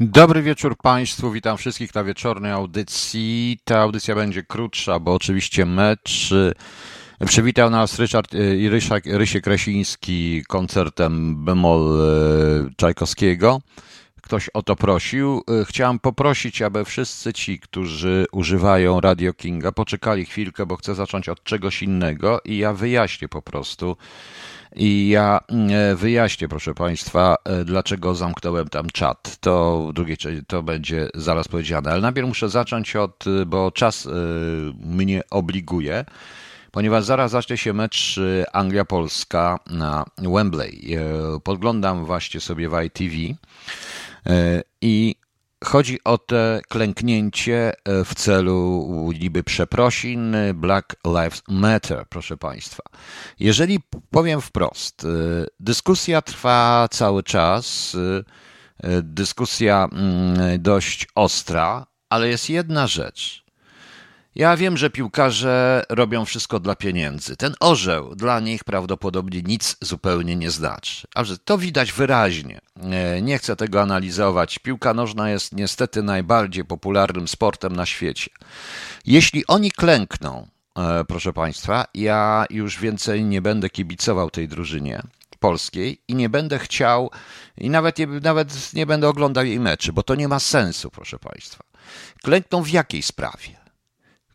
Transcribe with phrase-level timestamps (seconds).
[0.00, 3.58] Dobry wieczór Państwu, witam wszystkich na wieczornej audycji.
[3.64, 6.32] Ta audycja będzie krótsza, bo oczywiście mecz.
[6.32, 9.44] y, Przywitał nas Ryszard i Rysiek, Rysiek
[10.48, 13.60] koncertem bemol y, Czajkowskiego.
[14.22, 15.42] Ktoś o to prosił.
[15.64, 21.42] Chciałem poprosić, aby wszyscy ci, którzy używają Radio Kinga, poczekali chwilkę, bo chcę zacząć od
[21.44, 23.96] czegoś innego i ja wyjaśnię po prostu.
[24.76, 25.40] I ja
[25.70, 29.36] e, wyjaśnię, proszę Państwa, e, dlaczego zamknąłem tam czat.
[29.40, 33.70] To w drugiej części to będzie zaraz powiedziane, ale najpierw muszę zacząć od, e, bo
[33.70, 34.08] czas
[34.80, 36.04] mnie obliguje,
[36.70, 38.20] ponieważ zaraz zacznie się mecz
[38.52, 40.96] Anglia-Polska na Wembley.
[41.44, 43.16] Podglądam właśnie sobie w ITV
[44.80, 45.14] i
[45.64, 48.88] Chodzi o te klęknięcie e, w celu
[49.20, 52.82] niby przeprosin Black Lives Matter, proszę Państwa.
[53.40, 53.78] Jeżeli
[54.10, 55.08] powiem wprost, e,
[55.60, 57.96] dyskusja trwa cały czas,
[58.82, 63.47] e, dyskusja mm, dość ostra, ale jest jedna rzecz.
[64.38, 67.36] Ja wiem, że piłkarze robią wszystko dla pieniędzy.
[67.36, 71.06] Ten orzeł dla nich prawdopodobnie nic zupełnie nie znaczy.
[71.14, 72.60] A to widać wyraźnie.
[72.82, 74.58] E, Nie chcę tego analizować.
[74.58, 78.30] Piłka nożna jest niestety najbardziej popularnym sportem na świecie.
[79.06, 80.46] Jeśli oni klękną,
[80.78, 85.02] e, proszę Państwa, ja już więcej nie będę kibicował tej drużynie
[85.40, 87.10] polskiej i nie będę chciał,
[87.56, 91.18] i nawet nie, nawet nie będę oglądał jej meczy, bo to nie ma sensu, proszę
[91.18, 91.64] Państwa.
[92.22, 93.67] Klękną w jakiej sprawie?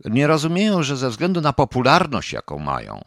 [0.05, 3.01] Nie rozumieją, że ze względu na popularność, jaką mają,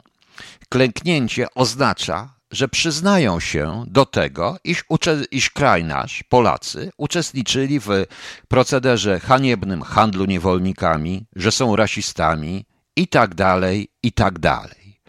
[0.69, 4.85] klęknięcie oznacza, że przyznają się do tego, iż,
[5.31, 7.89] iż kraj nasz, Polacy, uczestniczyli w
[8.49, 15.01] procederze haniebnym handlu niewolnikami, że są rasistami i tak dalej, i tak dalej.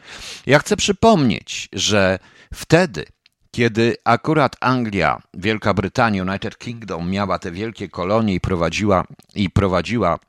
[0.45, 2.19] Ja chcę przypomnieć, że
[2.53, 3.05] wtedy,
[3.51, 9.03] kiedy akurat Anglia, Wielka Brytania, United Kingdom miała te wielkie kolonie i prowadziła,
[9.35, 10.19] i prowadziła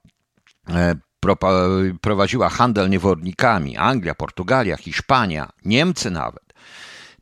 [0.69, 0.95] e,
[2.01, 6.53] prowadziła handel niewolnikami, Anglia, Portugalia, Hiszpania, Niemcy nawet,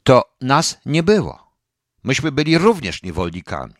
[0.03, 1.47] to nas nie było.
[2.05, 3.75] Myśmy byli również niewolnikami.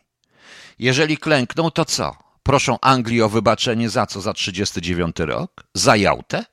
[0.79, 2.15] Jeżeli klękną, to co?
[2.43, 4.21] Proszą Anglii o wybaczenie za co?
[4.21, 5.63] Za 39 rok?
[5.73, 6.45] Za Jałtę?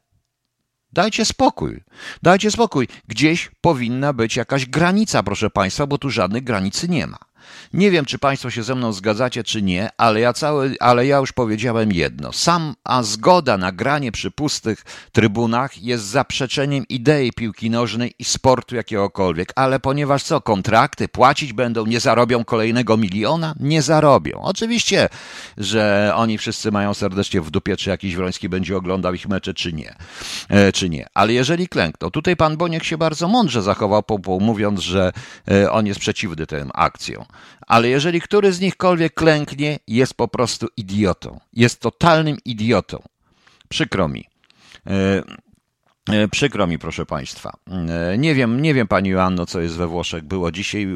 [0.93, 1.83] Dajcie spokój.
[2.23, 2.89] Dajcie spokój.
[3.09, 7.19] Gdzieś powinna być jakaś granica, proszę Państwa, bo tu żadnej granicy nie ma.
[7.73, 11.19] Nie wiem, czy Państwo się ze mną zgadzacie, czy nie, ale ja, cały, ale ja
[11.19, 12.33] już powiedziałem jedno.
[12.33, 18.77] Sam, a zgoda na granie przy pustych trybunach jest zaprzeczeniem idei piłki nożnej i sportu
[18.77, 19.53] jakiegokolwiek.
[19.57, 23.55] Ale ponieważ co, kontrakty płacić będą, nie zarobią kolejnego miliona?
[23.61, 24.41] Nie zarobią.
[24.43, 25.09] Oczywiście,
[25.59, 29.73] że oni wszyscy mają serdecznie w dupie, czy jakiś Wroński będzie oglądał ich mecze, czy
[29.73, 29.95] nie.
[30.49, 31.07] E, czy nie.
[31.15, 34.03] Ale jeżeli klękną, tutaj pan Boniek się bardzo mądrze zachował,
[34.41, 35.13] mówiąc, że
[35.51, 37.25] e, on jest przeciwny tym akcjom.
[37.67, 41.41] Ale jeżeli który z nichkolwiek klęknie, jest po prostu idiotą.
[41.53, 43.03] Jest totalnym idiotą.
[43.69, 44.25] Przykro mi.
[44.87, 45.23] E,
[46.11, 47.53] e, Przykro mi, proszę Państwa.
[48.13, 50.25] E, Nie wiem, nie wiem Pani Joanno, co jest we Włoszech.
[50.25, 50.87] Było dzisiaj,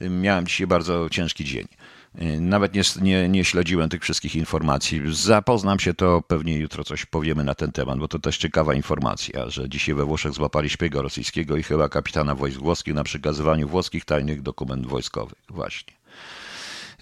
[0.00, 1.66] miałem dzisiaj bardzo ciężki dzień.
[2.14, 5.02] E, Nawet nie, nie, nie śledziłem tych wszystkich informacji.
[5.06, 9.50] Zapoznam się, to pewnie jutro coś powiemy na ten temat, bo to też ciekawa informacja,
[9.50, 14.04] że dzisiaj we Włoszech złapali szpiega rosyjskiego i chyba kapitana wojsk włoskich na przekazywaniu włoskich
[14.04, 15.38] tajnych dokumentów wojskowych.
[15.48, 15.92] Właśnie.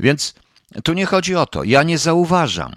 [0.01, 0.35] Więc
[0.85, 1.65] tu nie chodzi o to.
[1.65, 2.75] Ja nie zauważam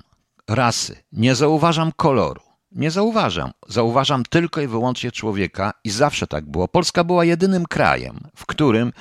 [0.48, 2.49] rasy, nie zauważam koloru.
[2.72, 3.52] Nie zauważam.
[3.68, 6.68] Zauważam tylko i wyłącznie człowieka i zawsze tak było.
[6.68, 8.94] Polska była jedynym krajem, w którym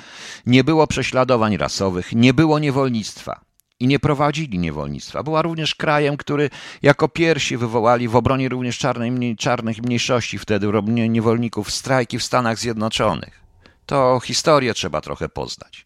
[0.45, 3.41] nie było prześladowań rasowych, nie było niewolnictwa
[3.79, 5.23] i nie prowadzili niewolnictwa.
[5.23, 6.49] Była również krajem, który
[6.81, 12.59] jako pierwsi wywołali w obronie również czarnej, czarnych mniejszości wtedy, robienie niewolników, strajki w Stanach
[12.59, 13.41] Zjednoczonych.
[13.85, 15.85] To historię trzeba trochę poznać.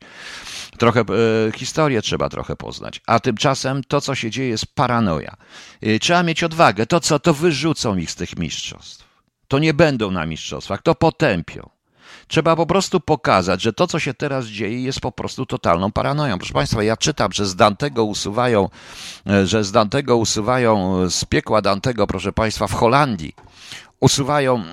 [0.78, 1.03] Trochę e,
[1.56, 3.01] historię trzeba trochę poznać.
[3.07, 5.35] A tymczasem to, co się dzieje, jest paranoja.
[5.81, 6.85] E, Trzeba mieć odwagę.
[6.85, 9.13] To co, to wyrzucą ich z tych mistrzostw.
[9.47, 11.69] To nie będą na mistrzostwach, to potępią.
[12.28, 16.38] Trzeba po prostu pokazać, że to, co się teraz dzieje, jest po prostu totalną paranoją.
[16.38, 18.69] Proszę Państwa, ja czytam, że z Dantego usuwają,
[19.28, 23.36] e, że z Dantego usuwają, z piekła Dantego, proszę Państwa, w Holandii
[24.03, 24.63] usuwają,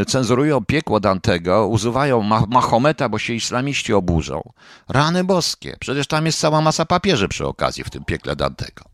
[0.00, 4.52] e, cenzurują piekło Dantego, usuwają Ma- Mahometa, bo się islamiści oburzą.
[4.88, 5.76] Rany boskie.
[5.80, 8.84] Przecież tam jest cała masa papieży przy okazji w tym piekle Dantego.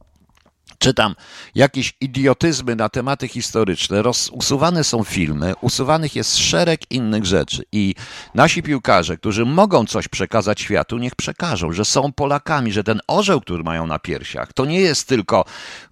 [0.78, 1.14] Czytam
[1.54, 7.62] jakieś idiotyzmy na tematy historyczne, roz, usuwane są filmy, usuwanych jest szereg innych rzeczy.
[7.72, 7.94] I
[8.34, 13.40] nasi piłkarze, którzy mogą coś przekazać światu, niech przekażą, że są Polakami, że ten orzeł,
[13.40, 15.44] który mają na piersiach, to nie jest tylko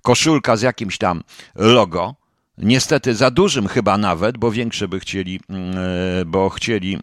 [0.02, 1.22] koszulka z jakimś tam
[1.54, 2.19] logo,
[2.62, 6.98] Niestety za dużym chyba nawet, bo większe by chcieli, mm, e, bo chcieli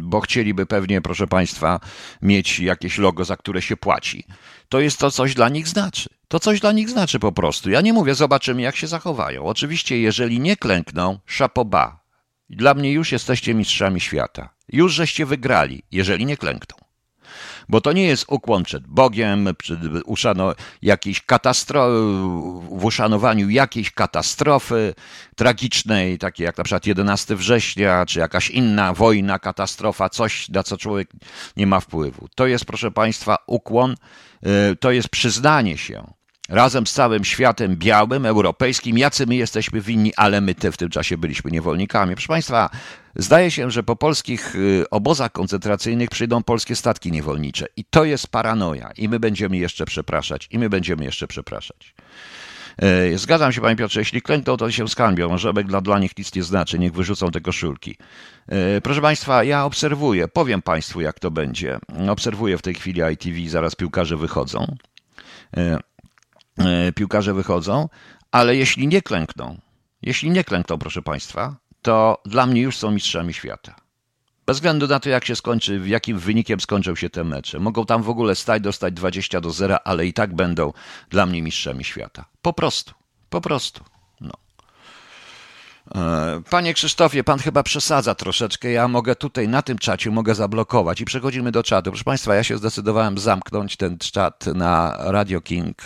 [0.00, 1.80] bo chcieliby pewnie, proszę Państwa,
[2.22, 4.24] mieć jakieś logo, za które się płaci.
[4.68, 6.10] To jest to coś dla nich znaczy.
[6.28, 7.70] To coś dla nich znaczy po prostu.
[7.70, 9.44] Ja nie mówię, zobaczymy, jak się zachowają.
[9.44, 12.04] Oczywiście, jeżeli nie klękną, szapoba.
[12.50, 14.54] Dla mnie już jesteście mistrzami świata.
[14.68, 16.83] Już żeście wygrali, jeżeli nie klękną
[17.68, 21.90] bo to nie jest ukłon przed Bogiem, przed uszano jakiejś katastrofy,
[22.70, 24.94] w uszanowaniu jakiejś katastrofy
[25.36, 30.76] tragicznej, takiej jak na przykład 11 września, czy jakaś inna wojna, katastrofa, coś, na co
[30.76, 31.10] człowiek
[31.56, 32.28] nie ma wpływu.
[32.34, 33.94] To jest, proszę Państwa, ukłon,
[34.72, 36.14] y, to jest przyznanie się
[36.48, 40.88] razem z całym światem białym, europejskim, jacy my jesteśmy winni, ale my te w tym
[40.90, 42.14] czasie byliśmy niewolnikami.
[42.14, 42.70] Proszę Państwa,
[43.16, 48.28] zdaje się, że po polskich y, obozach koncentracyjnych przyjdą polskie statki niewolnicze i to jest
[48.28, 51.94] paranoja i my będziemy jeszcze przepraszać i my będziemy jeszcze przepraszać.
[52.78, 55.28] E, zgadzam się, panie Piotrze, jeśli klękną, to się skalbią.
[55.28, 57.96] Może dla, dla nich nic nie znaczy, niech wyrzucą te koszulki.
[58.48, 61.78] E, proszę państwa, ja obserwuję, powiem państwu, jak to będzie.
[62.08, 64.76] Obserwuję w tej chwili ITV, zaraz piłkarze wychodzą.
[66.58, 67.88] E, piłkarze wychodzą,
[68.32, 69.58] ale jeśli nie klękną,
[70.02, 73.74] jeśli nie klękną, proszę Państwa, to dla mnie już są mistrzami świata.
[74.46, 77.60] Bez względu na to, jak się skończy, jakim wynikiem skończą się te mecze.
[77.60, 80.72] Mogą tam w ogóle stać, dostać 20 do 0, ale i tak będą
[81.10, 82.24] dla mnie mistrzami świata.
[82.42, 82.94] Po prostu.
[83.30, 83.84] Po prostu.
[85.94, 88.70] E, panie Krzysztofie, pan chyba przesadza troszeczkę.
[88.70, 91.90] Ja mogę tutaj na tym czacie mogę zablokować i przechodzimy do czatu.
[91.90, 95.82] Proszę Państwa, ja się zdecydowałem zamknąć ten czat na Radio King.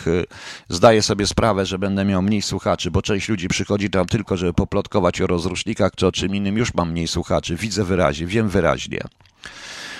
[0.69, 4.53] Zdaję sobie sprawę, że będę miał mniej słuchaczy, bo część ludzi przychodzi tam tylko, żeby
[4.53, 6.57] poplotkować o rozrusznikach czy o czym innym.
[6.57, 7.55] Już mam mniej słuchaczy.
[7.55, 9.03] Widzę wyraźnie, wiem wyraźnie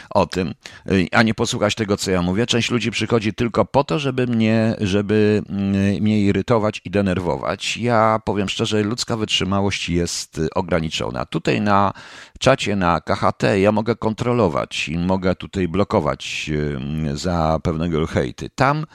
[0.09, 0.53] o tym,
[0.91, 2.45] y, a nie posłuchać tego, co ja mówię.
[2.45, 5.73] Część ludzi przychodzi tylko po to, żeby mnie, żeby mm,
[6.03, 7.77] mnie irytować i denerwować.
[7.77, 11.25] Ja powiem szczerze, ludzka wytrzymałość jest ograniczona.
[11.25, 11.93] Tutaj na
[12.39, 18.49] czacie na KHT ja mogę kontrolować i mogę tutaj blokować y, za pewnego hejty.
[18.49, 18.85] Tam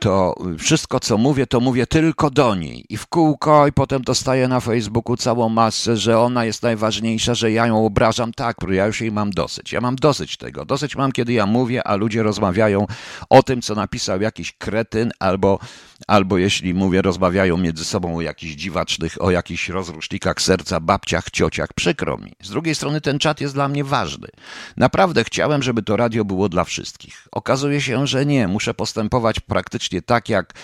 [0.00, 4.48] to wszystko, co mówię, to mówię tylko do niej i w kółko i potem dostaję
[4.48, 8.32] na Facebooku całą masę, że ona jest najważniejsza, że ja ją obrażam.
[8.32, 9.72] Tak, ja już jej mam dosyć.
[9.72, 10.64] Ja mam dosyć tego.
[10.64, 12.86] Dosyć mam, kiedy ja mówię, a ludzie rozmawiają
[13.30, 15.58] o tym, co napisał jakiś kretyn albo
[16.06, 21.72] albo jeśli mówię, rozmawiają między sobą o jakichś dziwacznych, o jakichś rozrusznikach serca, babciach, ciociach,
[21.72, 22.32] przykro mi.
[22.42, 24.28] Z drugiej strony ten czat jest dla mnie ważny.
[24.76, 27.28] Naprawdę chciałem, żeby to radio było dla wszystkich.
[27.32, 28.48] Okazuje się, że nie.
[28.48, 30.54] Muszę postępować praktycznie tak, jak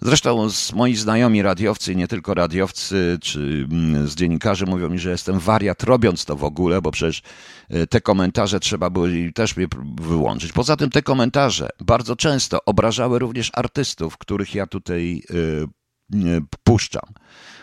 [0.00, 5.38] Zresztą moi znajomi radiowcy, nie tylko radiowcy, czy mm, z dziennikarzy mówią mi, że jestem
[5.38, 7.22] wariat robiąc to w ogóle, bo przecież
[7.70, 9.54] e, te komentarze trzeba było też
[10.00, 10.52] wyłączyć.
[10.52, 17.08] Poza tym te komentarze bardzo często obrażały również artystów, których ja tutaj e, puszczam.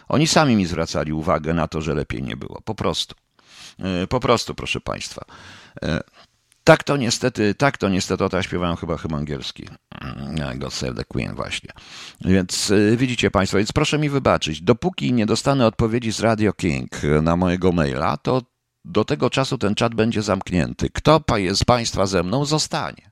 [0.07, 2.61] Oni sami mi zwracali uwagę na to, że lepiej nie było.
[2.65, 3.15] Po prostu.
[3.79, 5.25] E, po prostu, proszę Państwa.
[6.63, 9.67] Tak to niestety, tak to niestety, o to ja śpiewałem chyba chyba angielski.
[10.01, 11.69] Mm, God Save the Queen właśnie.
[12.25, 16.89] Więc y, widzicie Państwo, więc proszę mi wybaczyć, dopóki nie dostanę odpowiedzi z Radio King
[17.21, 18.41] na mojego maila, to
[18.85, 20.89] do tego czasu ten czat będzie zamknięty.
[20.89, 23.10] Kto z Państwa ze mną zostanie?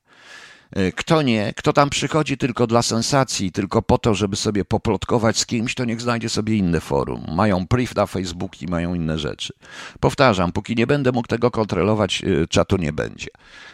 [0.76, 5.38] E, Kto nie, kto tam przychodzi tylko dla sensacji, tylko po to, żeby sobie poplotkować
[5.38, 7.26] z kimś, to niech znajdzie sobie inne forum.
[7.36, 9.54] Mają priv na Facebook i mają inne rzeczy.
[10.00, 13.28] Powtarzam, póki nie będę mógł tego kontrolować, e, czatu nie będzie.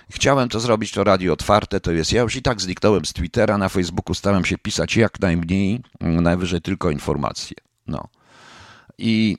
[0.09, 2.11] Chciałem to zrobić, to radio otwarte, to jest.
[2.13, 6.23] Ja już i tak zniknąłem z Twittera, na Facebooku staram się pisać jak najmniej, mm,
[6.23, 7.57] najwyżej tylko informacje.
[7.87, 8.07] No.
[8.97, 9.37] I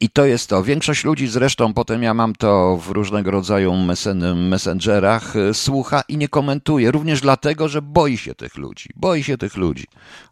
[0.00, 0.62] i to jest to.
[0.62, 6.16] Większość ludzi zresztą, potem ja mam to w różnego rodzaju mesen- messengerach, y, słucha i
[6.16, 6.90] nie komentuje.
[6.90, 8.88] Również dlatego, że boi się tych ludzi.
[8.96, 9.84] Boi się tych ludzi.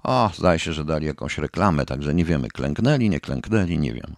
[0.03, 4.17] O, zdaje się, że dali jakąś reklamę, także nie wiemy, klęknęli, nie klęknęli, nie wiem.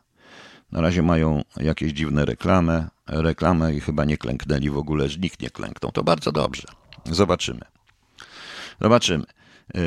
[0.73, 5.43] Na razie mają jakieś dziwne reklamy, reklamę i chyba nie klęknęli w ogóle, że nikt
[5.43, 5.93] nie klęknął.
[5.93, 6.69] To bardzo dobrze.
[7.05, 7.61] Zobaczymy.
[8.81, 9.25] Zobaczymy.
[9.75, 9.81] Yy,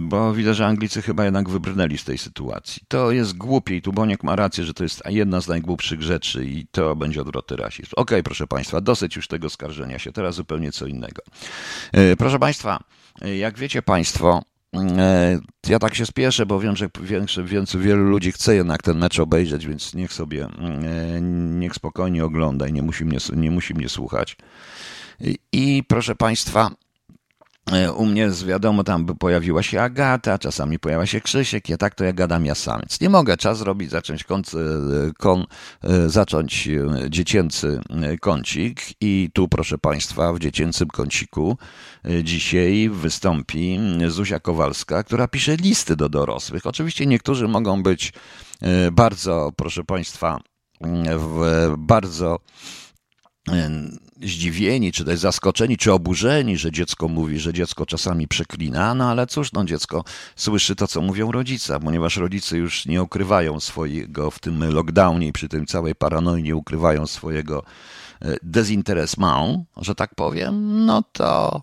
[0.00, 2.82] Bo widzę, że Anglicy chyba jednak wybrnęli z tej sytuacji.
[2.88, 6.44] To jest głupie i tu Boniek ma rację, że to jest jedna z najgłupszych rzeczy
[6.44, 7.90] i to będzie odwrotny rasizm.
[7.96, 11.22] Okej, proszę Państwa, dosyć już tego skarżenia się, teraz zupełnie co innego.
[11.92, 12.80] Yy, Proszę Państwa,
[13.20, 14.42] yy, jak wiecie Państwo,
[15.68, 19.18] ja tak się spieszę, bo wiem, że większe, więcej, wielu ludzi chce jednak ten mecz
[19.18, 20.48] obejrzeć, więc niech sobie,
[21.50, 24.36] niech spokojnie ogląda i nie musi mnie, nie musi mnie słuchać.
[25.52, 26.70] I, proszę Państwa,
[27.96, 32.12] U mnie wiadomo, tam pojawiła się Agata, czasami pojawia się Krzysiek, ja tak to ja
[32.12, 32.80] gadam ja sam.
[32.80, 34.42] Więc nie mogę, czas zrobić, zacząć kon,
[35.18, 35.46] kon,
[35.84, 37.80] e, zacząć e, dziecięcy
[38.20, 41.58] kącik i tu proszę Państwa w dziecięcym kąciku
[42.04, 46.66] e, dzisiaj wystąpi Zuzia Kowalska, która pisze listy do dorosłych.
[46.66, 48.12] Oczywiście niektórzy mogą być
[48.62, 50.40] e, bardzo, proszę Państwa,
[51.16, 52.87] w bardzo e,
[54.22, 59.26] zdziwieni, czy też zaskoczeni, czy oburzeni, że dziecko mówi, że dziecko czasami przeklina, no ale
[59.26, 60.04] cóż, no dziecko
[60.36, 65.32] słyszy to, co mówią rodzice, ponieważ rodzice już nie ukrywają swojego w tym lockdownie i
[65.32, 67.64] przy tym całej paranoi nie ukrywają swojego
[68.22, 71.60] e, dezinteresment, że tak powiem, no to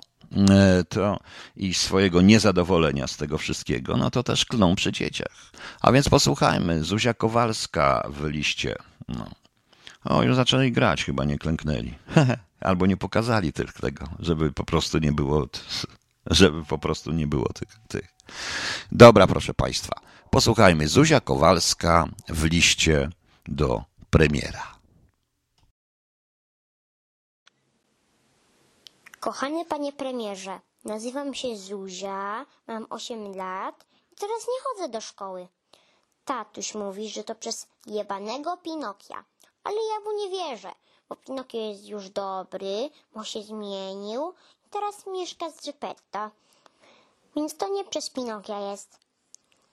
[0.50, 1.20] e, to
[1.56, 5.52] i swojego niezadowolenia z tego wszystkiego, no to też klną przy dzieciach.
[5.82, 8.76] A więc posłuchajmy, Zuzia Kowalska w liście.
[9.08, 9.45] No.
[10.06, 11.94] O, już zaczęli grać, chyba nie klęknęli.
[12.60, 15.48] Albo nie pokazali tych, tego, żeby po prostu nie było,
[16.26, 18.14] żeby po prostu nie było tych, tych.
[18.92, 20.88] Dobra, proszę Państwa, posłuchajmy.
[20.88, 23.10] Zuzia Kowalska w liście
[23.48, 24.76] do premiera.
[29.20, 35.48] Kochany panie premierze, nazywam się Zuzia, mam 8 lat i teraz nie chodzę do szkoły.
[36.26, 39.24] Tatuś mówi, że to przez jebanego Pinokia,
[39.66, 40.72] ale ja mu nie wierzę,
[41.10, 44.34] bo Pinokio jest już dobry, bo się zmienił
[44.66, 46.30] i teraz mieszka z Geppetto.
[47.36, 49.00] Więc to nie przez Pinokia jest.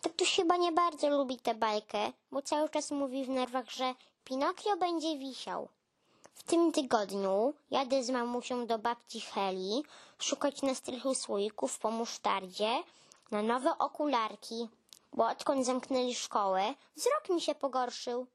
[0.02, 3.94] Tatuś chyba nie bardzo lubi tę bajkę, bo cały czas mówi w nerwach, że
[4.24, 5.68] Pinokio będzie wisiał.
[6.34, 9.84] W tym tygodniu jadę z mamusią do babci Heli
[10.18, 12.82] szukać na strychu słoików po musztardzie
[13.30, 14.68] na nowe okularki,
[15.12, 18.26] bo odkąd zamknęli szkołę, wzrok mi się pogorszył.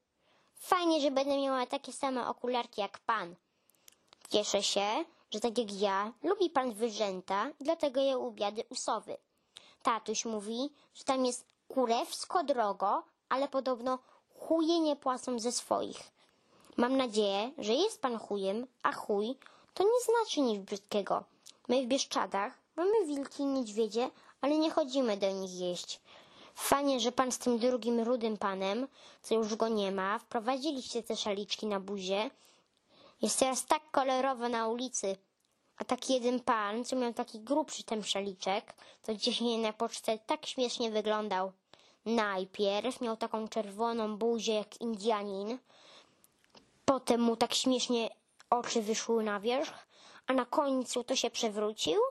[0.59, 3.35] Fajnie, że będę miała takie same okularki jak pan.
[4.29, 9.17] Cieszę się, że tak jak ja, lubi pan wyrzęta, dlatego je ubiady u sowy.
[9.83, 13.99] Tatuś mówi, że tam jest kurewsko drogo, ale podobno
[14.39, 16.11] chuje nie płacą ze swoich.
[16.77, 19.35] Mam nadzieję, że jest pan chujem, a chuj
[19.73, 21.23] to nie znaczy nic brzydkiego.
[21.67, 24.09] My w Bieszczadach mamy wilki i niedźwiedzie,
[24.41, 26.01] ale nie chodzimy do nich jeść.
[26.57, 28.87] Fajnie, że pan z tym drugim rudym panem,
[29.21, 32.29] co już go nie ma, wprowadziliście te szaliczki na buzie.
[33.21, 35.17] Jest teraz tak kolorowo na ulicy.
[35.77, 38.73] A taki jeden pan, co miał taki grubszy ten szaliczek,
[39.03, 41.51] to dzisiaj na pocztę tak śmiesznie wyglądał.
[42.05, 45.57] Najpierw miał taką czerwoną buzię jak Indianin,
[46.85, 48.09] Potem mu tak śmiesznie
[48.49, 49.87] oczy wyszły na wierzch,
[50.27, 52.01] a na końcu to się przewrócił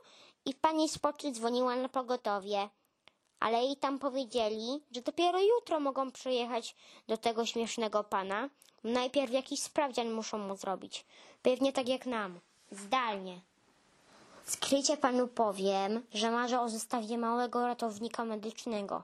[0.45, 2.69] i pani z poczty dzwoniła na pogotowie.
[3.40, 6.76] Ale jej tam powiedzieli, że dopiero jutro mogą przyjechać
[7.09, 8.49] do tego śmiesznego pana.
[8.85, 11.07] Najpierw jakiś sprawdzian muszą mu zrobić.
[11.43, 12.40] Pewnie tak jak nam.
[12.71, 13.40] Zdalnie.
[14.45, 19.02] Skrycie panu powiem, że marzę o zestawie małego ratownika medycznego.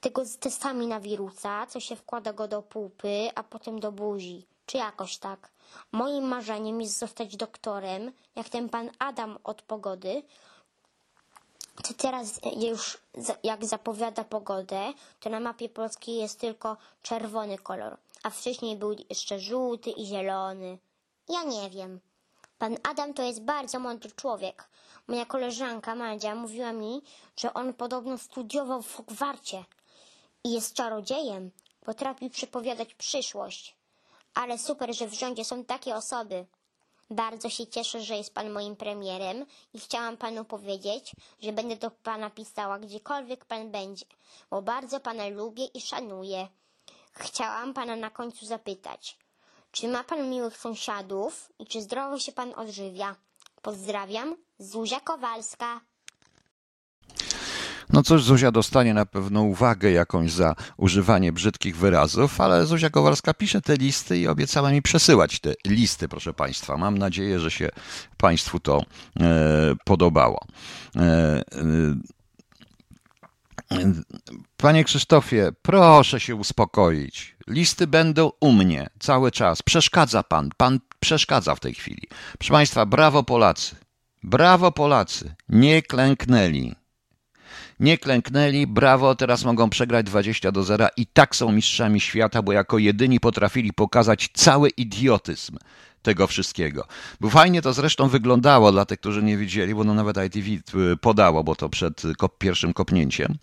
[0.00, 4.46] Tego z testami na wirusa, co się wkłada go do pupy, a potem do buzi.
[4.66, 5.50] Czy jakoś tak.
[5.92, 10.22] Moim marzeniem jest zostać doktorem, jak ten pan Adam od pogody.
[11.84, 17.96] To teraz już, za- jak zapowiada pogodę, to na mapie polskiej jest tylko czerwony kolor,
[18.22, 20.78] a wcześniej był jeszcze żółty i zielony.
[21.28, 22.00] Ja nie wiem.
[22.58, 24.68] Pan Adam to jest bardzo mądry człowiek.
[25.08, 27.02] Moja koleżanka Madzia mówiła mi,
[27.36, 29.64] że on podobno studiował w Hogwarcie
[30.44, 31.50] i jest czarodziejem.
[31.84, 33.76] Potrafi przepowiadać przyszłość.
[34.34, 36.46] Ale super, że w rządzie są takie osoby.
[37.10, 41.12] Bardzo się cieszę, że jest pan moim premierem i chciałam panu powiedzieć,
[41.42, 44.06] że będę do pana pisała gdziekolwiek pan będzie,
[44.50, 46.48] bo bardzo pana lubię i szanuję.
[47.12, 49.18] Chciałam pana na końcu zapytać,
[49.70, 53.16] czy ma pan miłych sąsiadów i czy zdrowo się pan odżywia?
[53.62, 55.80] Pozdrawiam, Zuzia Kowalska.
[57.92, 63.34] No cóż, Zuzia dostanie na pewno uwagę jakąś za używanie brzydkich wyrazów, ale Zuzia Kowalska
[63.34, 66.76] pisze te listy i obiecała mi przesyłać te listy, proszę Państwa.
[66.76, 67.68] Mam nadzieję, że się
[68.16, 68.84] Państwu to
[69.20, 70.44] e, podobało.
[70.96, 71.42] E, e,
[74.56, 77.36] Panie Krzysztofie, proszę się uspokoić.
[77.46, 79.62] Listy będą u mnie cały czas.
[79.62, 80.50] Przeszkadza pan.
[80.56, 82.02] Pan przeszkadza w tej chwili.
[82.38, 83.76] Proszę Państwa, brawo Polacy.
[84.22, 85.34] Brawo Polacy.
[85.48, 86.79] Nie klęknęli.
[87.80, 92.52] Nie klęknęli, brawo, teraz mogą przegrać 20 do 0 i tak są mistrzami świata, bo
[92.52, 95.56] jako jedyni potrafili pokazać cały idiotyzm
[96.02, 96.86] tego wszystkiego.
[97.20, 100.96] Bo fajnie to zresztą wyglądało dla tych, którzy nie widzieli, bo no nawet ITV y,
[100.96, 103.38] podało, bo to przed kop pierwszym kopnięciem.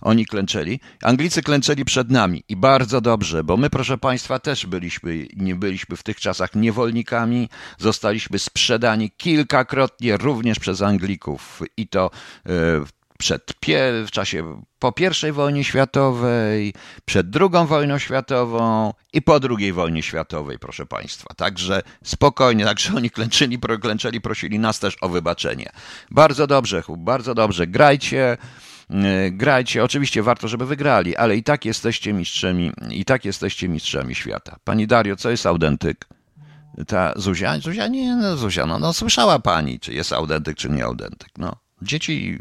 [0.00, 0.80] Oni klęczeli.
[1.02, 5.96] Anglicy klęczeli przed nami i bardzo dobrze, bo my, proszę Państwa, też byliśmy, nie byliśmy
[5.96, 12.10] w tych czasach niewolnikami, zostaliśmy sprzedani kilkakrotnie również przez Anglików i to
[12.44, 13.52] w y, przed,
[14.06, 14.92] w czasie po
[15.28, 21.34] I wojnie światowej, przed II wojną światową i po II wojnie światowej, proszę Państwa.
[21.36, 25.70] Także spokojnie, także oni klęczyli, klęczeli, prosili nas też o wybaczenie.
[26.10, 28.36] Bardzo dobrze, bardzo dobrze, grajcie.
[28.90, 34.14] Y, grajcie, oczywiście warto, żeby wygrali, ale i tak jesteście mistrzami, i tak jesteście mistrzami
[34.14, 34.56] świata.
[34.64, 36.08] Pani Dario, co jest autentyk?
[36.86, 37.58] Ta Zuzia?
[37.58, 41.61] Zuzia nie, no Zuzia, no, no słyszała pani, czy jest autentyk, czy nie autentyk, no.
[41.82, 42.38] Dzieci,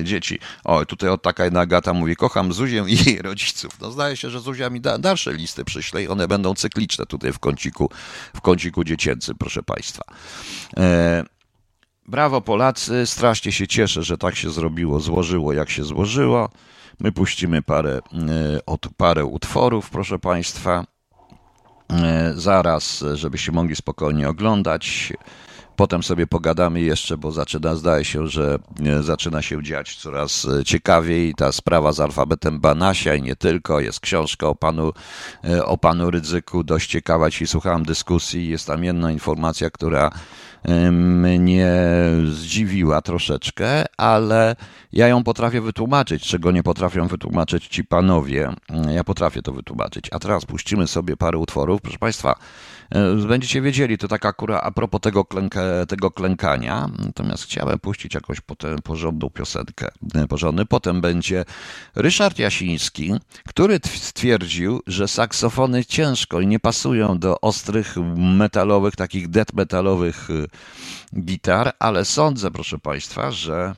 [0.00, 0.38] e, dzieci.
[0.64, 3.80] O, tutaj od taka jedna gata mówi, kocham Zuzię i jej rodziców.
[3.80, 7.32] No zdaje się, że Zuzia mi da, dalsze listy przyśle i one będą cykliczne tutaj
[7.32, 7.90] w kąciku,
[8.36, 10.02] w kąciku dziecięcym, proszę Państwa.
[10.76, 11.24] E,
[12.08, 16.50] brawo Polacy, strasznie się cieszę, że tak się zrobiło, złożyło jak się złożyło.
[17.00, 18.00] My puścimy parę, e,
[18.66, 20.84] od, parę utworów, proszę Państwa.
[21.90, 25.12] E, zaraz, żebyście mogli spokojnie oglądać.
[25.76, 30.64] Potem sobie pogadamy jeszcze, bo zaczyna, zdaje się, że e, zaczyna się dziać coraz e,
[30.64, 31.34] ciekawiej.
[31.34, 33.80] Ta sprawa z alfabetem Banasia i nie tylko.
[33.80, 34.92] Jest książka o panu,
[35.44, 37.30] e, o panu Rydzyku, dość ciekawa.
[37.30, 38.48] Dzisiaj słuchałem dyskusji.
[38.48, 40.10] Jest tam jedna informacja, która
[40.92, 41.72] mnie
[42.30, 44.56] zdziwiła troszeczkę, ale
[44.92, 48.52] ja ją potrafię wytłumaczyć, czego nie potrafią wytłumaczyć ci panowie.
[48.94, 50.08] Ja potrafię to wytłumaczyć.
[50.12, 51.80] A teraz puścimy sobie parę utworów.
[51.80, 52.34] Proszę Państwa,
[53.28, 56.90] będziecie wiedzieli, to taka kura a propos tego, klęka, tego klękania.
[56.98, 59.88] Natomiast chciałem puścić jakąś potem porządną piosenkę.
[60.14, 60.66] E, porządny.
[60.66, 61.44] Potem będzie
[61.94, 63.12] Ryszard Jasiński,
[63.48, 71.20] który stwierdził, że saksofony ciężko i nie pasują do ostrych metalowych, takich death metalowych e,
[71.20, 73.74] gitar, ale sądzę, proszę Państwa, że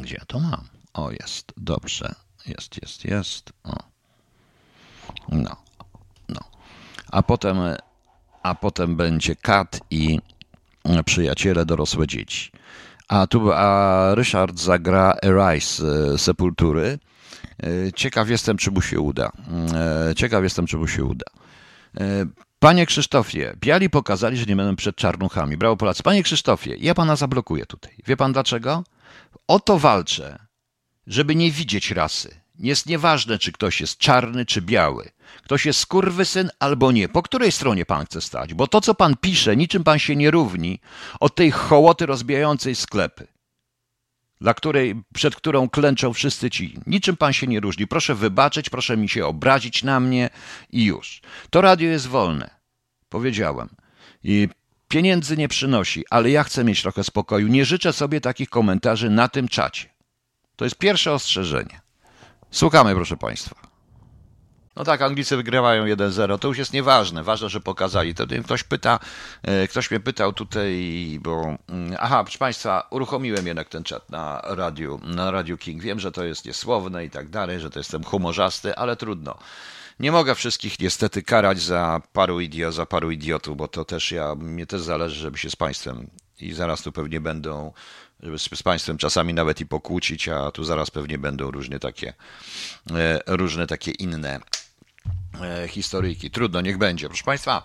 [0.00, 0.64] gdzie ja to mam?
[0.94, 2.14] O, jest, dobrze.
[2.46, 3.52] Jest, jest, jest.
[3.64, 3.76] O.
[5.28, 5.56] No,
[6.28, 6.40] no.
[7.10, 7.56] A potem
[8.42, 10.18] a potem będzie Kat i
[11.04, 12.50] przyjaciele dorosłe dzieci.
[13.08, 16.98] A tu a Ryszard zagra Arise Sepultury.
[17.62, 19.32] E, ciekaw jestem, czy mu się uda.
[20.10, 21.26] E, ciekaw jestem, czy mu się uda.
[22.00, 22.26] E,
[22.58, 25.56] panie Krzysztofie, biali pokazali, że nie będą przed czarnuchami.
[25.56, 26.02] Brawo Polacy.
[26.02, 27.92] Panie Krzysztofie, ja pana zablokuję tutaj.
[28.06, 28.84] Wie pan dlaczego?
[29.48, 30.38] O to walczę,
[31.06, 32.39] żeby nie widzieć rasy.
[32.60, 35.10] Jest nieważne, czy ktoś jest czarny, czy biały.
[35.42, 37.08] Ktoś jest skurwysyn albo nie.
[37.08, 38.54] Po której stronie pan chce stać?
[38.54, 40.80] Bo to, co pan pisze, niczym pan się nie równi
[41.20, 43.26] od tej hołoty rozbijającej sklepy,
[44.40, 46.78] dla której, przed którą klęczą wszyscy ci.
[46.86, 47.86] Niczym pan się nie różni.
[47.86, 50.30] Proszę wybaczyć, proszę mi się obrazić na mnie
[50.70, 51.20] i już.
[51.50, 52.50] To radio jest wolne.
[53.08, 53.68] Powiedziałem.
[54.24, 54.48] I
[54.88, 57.48] pieniędzy nie przynosi, ale ja chcę mieć trochę spokoju.
[57.48, 59.88] Nie życzę sobie takich komentarzy na tym czacie.
[60.56, 61.89] To jest pierwsze ostrzeżenie.
[62.50, 63.70] Słuchamy, proszę Państwa.
[64.76, 68.14] No tak, Anglicy wygrywają 1-0, to już jest nieważne, ważne, że pokazali.
[68.14, 68.98] To ktoś pyta,
[69.42, 74.42] e, ktoś mnie pytał tutaj, bo mm, aha, proszę Państwa, uruchomiłem jednak ten czat na
[74.44, 75.82] radiu, na radiu King.
[75.82, 79.38] Wiem, że to jest niesłowne i tak dalej, że to jestem humorzasty, ale trudno.
[80.00, 84.34] Nie mogę wszystkich niestety karać za paru idiot, za paru idiotów, bo to też ja,
[84.34, 86.10] mnie też zależy, żeby się z Państwem
[86.40, 87.72] i zaraz tu pewnie będą
[88.22, 92.14] żeby z, Państwem czasami nawet i pokłócić, a tu zaraz pewnie będą różne takie,
[92.90, 94.40] e, różne takie inne
[95.68, 96.30] historyjki.
[96.30, 97.08] Trudno, niech będzie.
[97.08, 97.62] Proszę Państwa,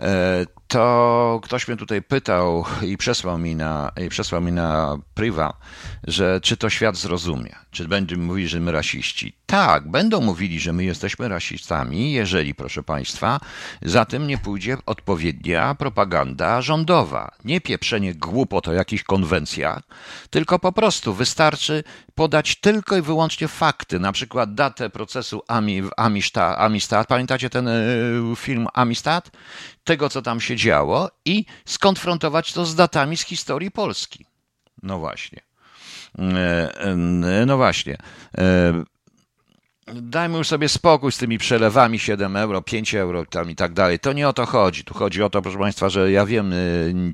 [0.00, 5.58] e, to ktoś mnie tutaj pytał i przesłał mi na, i przesłał mi na priwa,
[6.06, 9.36] że czy to świat zrozumie, czy będą mówili, że my rasiści.
[9.46, 13.40] Tak, będą mówili, że my jesteśmy rasistami, jeżeli, proszę Państwa,
[13.82, 17.30] za tym nie pójdzie odpowiednia propaganda rządowa.
[17.44, 19.82] Nie pieprzenie głupot o jakichś konwencjach,
[20.30, 27.07] tylko po prostu wystarczy podać tylko i wyłącznie fakty, na przykład datę procesu Ami, Amistad.
[27.08, 29.30] Pamiętacie ten y, film Amistad?
[29.84, 34.26] Tego, co tam się działo i skonfrontować to z datami z historii Polski.
[34.82, 35.40] No właśnie.
[36.18, 37.96] E, e, no właśnie.
[39.94, 43.98] Dajmy już sobie spokój z tymi przelewami 7 euro, 5 euro tam i tak dalej.
[43.98, 44.84] To nie o to chodzi.
[44.84, 46.54] Tu chodzi o to, proszę Państwa, że ja wiem,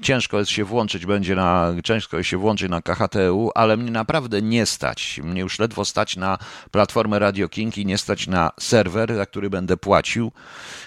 [0.02, 4.66] ciężko jest się włączyć, będzie na, ciężko się włączyć na KHTU, ale mnie naprawdę nie
[4.66, 5.20] stać.
[5.24, 6.38] Mnie już ledwo stać na
[6.70, 10.32] platformę Radio King i nie stać na serwer, za który będę płacił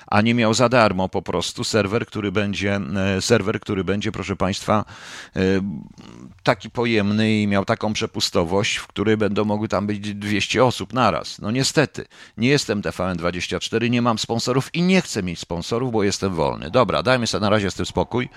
[0.07, 2.79] a nie miał za darmo po prostu serwer, który będzie,
[3.17, 4.85] e, serwer, który będzie, proszę Państwa,
[5.35, 5.41] e,
[6.43, 11.39] taki pojemny i miał taką przepustowość, w której będą mogły tam być 200 osób naraz.
[11.39, 12.05] No niestety,
[12.37, 16.71] nie jestem TVN24, nie mam sponsorów i nie chcę mieć sponsorów, bo jestem wolny.
[16.71, 18.29] Dobra, dajmy sobie na razie z tym spokój.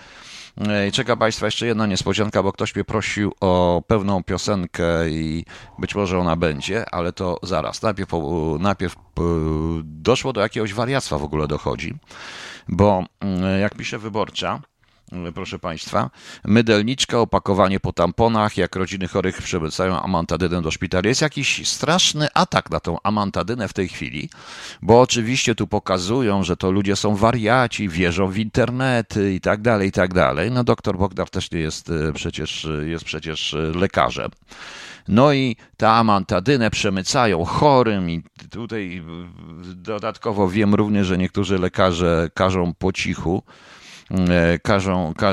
[0.93, 5.45] Czeka Państwa jeszcze jedna niespodzianka, bo ktoś mnie prosił o pewną piosenkę i
[5.79, 7.83] być może ona będzie, ale to zaraz.
[7.83, 8.11] Najpierw,
[8.59, 8.95] najpierw
[9.85, 11.95] doszło do jakiegoś wariactwa w ogóle dochodzi,
[12.69, 14.61] bo mm, jak pisze wyborcza,
[15.35, 16.11] proszę Państwa.
[16.45, 21.09] Mydelniczka, opakowanie po tamponach, jak rodziny chorych przemycają amantadynę do szpitala.
[21.09, 24.31] Jest jakiś straszny atak na tą amantadynę w tej chwili,
[24.83, 29.89] bo oczywiście tu pokazują, że to ludzie są wariaci, wierzą w internety i tak dalej,
[29.89, 30.51] i tak dalej.
[30.51, 34.31] No doktor Bogdar też nie jest e, przecież, jest przecież e, lekarzem.
[35.09, 39.03] No i tę amantadynę przemycają chorym i tutaj
[39.75, 43.43] dodatkowo wiem również, że niektórzy lekarze każą po cichu,
[44.63, 45.33] każą, ka,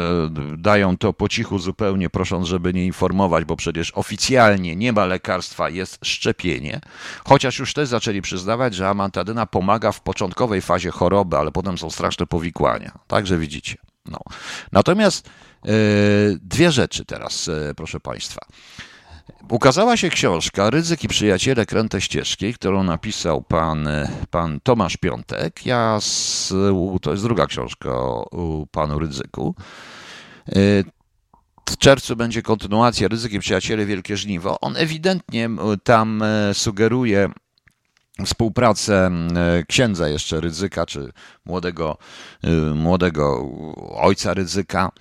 [0.57, 5.69] dają to po cichu zupełnie, prosząc, żeby nie informować, bo przecież oficjalnie nie ma lekarstwa,
[5.69, 6.81] jest szczepienie.
[7.25, 11.89] Chociaż już też zaczęli przyznawać, że amantadyna pomaga w początkowej fazie choroby, ale potem są
[11.89, 12.91] straszne powikłania.
[13.07, 13.75] Także widzicie.
[14.05, 14.19] No.
[14.71, 15.29] Natomiast
[15.65, 15.69] e,
[16.41, 18.41] dwie rzeczy teraz, e, proszę Państwa.
[19.49, 23.89] Ukazała się książka Ryzyk i przyjaciele kręte ścieżki, którą napisał pan,
[24.31, 25.65] pan Tomasz Piątek.
[25.65, 26.53] Ja z,
[27.01, 29.55] to jest druga książka o, panu Ryzyku.
[31.69, 34.59] W czerwcu będzie kontynuacja Ryzyk i przyjaciele Wielkie Żniwo.
[34.59, 35.49] On ewidentnie
[35.83, 37.29] tam e, sugeruje
[38.25, 39.11] współpracę
[39.67, 41.11] księdza jeszcze Ryzyka, czy
[41.45, 41.97] młodego,
[42.43, 43.49] e, młodego
[43.95, 44.91] ojca Ryzyka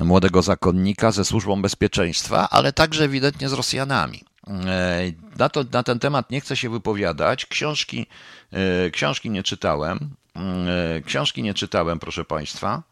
[0.00, 4.24] młodego zakonnika ze służbą bezpieczeństwa, ale także ewidentnie z Rosjanami.
[4.46, 7.46] E, na, to, na ten temat nie chcę się wypowiadać.
[7.46, 8.06] Książki,
[8.52, 9.98] e, książki nie czytałem.
[10.36, 12.82] E, książki nie czytałem, proszę Państwa.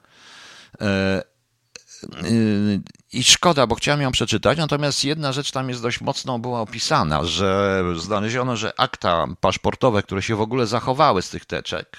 [3.12, 7.24] I szkoda, bo chciałem ją przeczytać, natomiast jedna rzecz tam jest dość mocno była opisana,
[7.24, 11.96] że znaleziono, że akta paszportowe, które się w ogóle zachowały z tych teczek,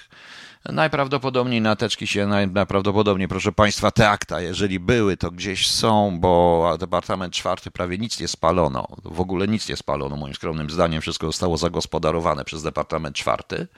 [0.72, 6.76] Najprawdopodobniej na teczki się, najprawdopodobniej, proszę Państwa, te akta, jeżeli były, to gdzieś są, bo
[6.80, 8.88] Departament Czwarty prawie nic nie spalono.
[9.04, 11.00] W ogóle nic nie spalono, moim skromnym zdaniem.
[11.00, 13.68] Wszystko zostało zagospodarowane przez Departament Czwarty.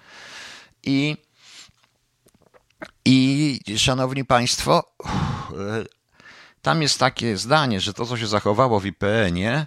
[0.82, 1.16] I,
[3.04, 4.92] i szanowni Państwo,
[6.62, 9.66] tam jest takie zdanie, że to, co się zachowało w IPN-ie,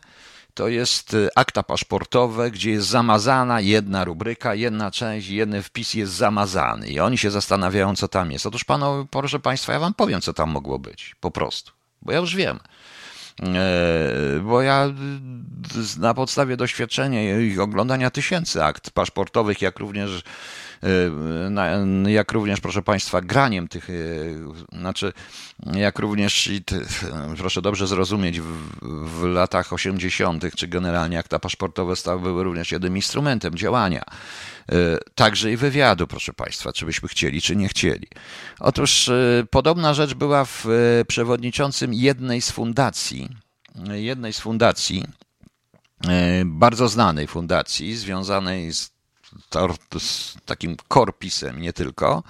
[0.53, 6.13] to jest y, akta paszportowe, gdzie jest zamazana jedna rubryka, jedna część, jeden wpis jest
[6.13, 8.45] zamazany i oni się zastanawiają, co tam jest.
[8.45, 12.19] Otóż panu, proszę państwa, ja wam powiem, co tam mogło być, po prostu, bo ja
[12.19, 12.59] już wiem.
[13.43, 20.23] E, bo ja y, na podstawie doświadczenia i oglądania tysięcy akt paszportowych, jak również
[22.07, 24.39] jak również, proszę Państwa, graniem tych, y,
[24.79, 25.13] znaczy,
[25.73, 26.49] jak również,
[27.37, 28.45] proszę dobrze zrozumieć, w,
[28.81, 34.03] w latach 80., czy generalnie akta paszportowe stały były również jednym instrumentem działania
[34.71, 34.75] y,
[35.15, 38.07] także i wywiadu, proszę Państwa, czy byśmy chcieli, czy nie chcieli.
[38.59, 39.09] Otóż
[39.49, 40.65] podobna rzecz była w
[41.07, 43.29] przewodniczącym jednej z fundacji,
[43.91, 45.03] jednej z fundacji,
[46.45, 48.91] bardzo znanej fundacji, związanej z
[49.99, 52.23] z takim korpisem, nie tylko,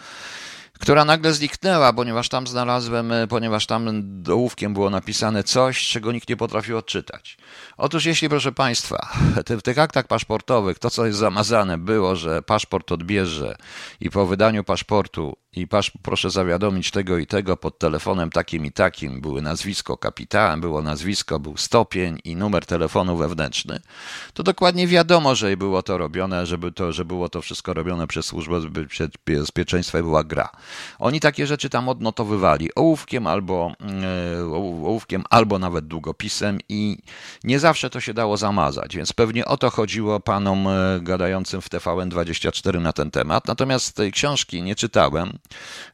[0.81, 3.89] która nagle zniknęła, ponieważ tam znalazłem, e, ponieważ tam
[4.23, 7.37] dołówkiem było napisane coś, czego nikt nie potrafił odczytać.
[7.77, 9.09] Otóż jeśli, proszę Państwa,
[9.47, 13.55] w tych aktach paszportowych to, co jest zamazane, było, że paszport odbierze
[13.99, 18.71] i po wydaniu paszportu i pasz, proszę zawiadomić tego i tego pod telefonem takim i
[18.71, 19.21] takim.
[19.21, 23.79] Były nazwisko kapitałem, było nazwisko, był stopień i numer telefonu wewnętrzny.
[24.33, 28.25] To dokładnie wiadomo, że było to robione, żeby to, że było to wszystko robione przez
[28.25, 28.59] służbę
[29.25, 30.49] bezpieczeństwa i była gra.
[30.99, 33.71] Oni takie rzeczy tam odnotowywali ołówkiem albo,
[34.39, 36.97] e, ołówkiem albo nawet długopisem i
[37.43, 41.69] nie zawsze to się dało zamazać, więc pewnie o to chodziło panom e, gadającym w
[41.69, 43.47] TVN24 na ten temat.
[43.47, 45.40] Natomiast tej książki nie czytałem.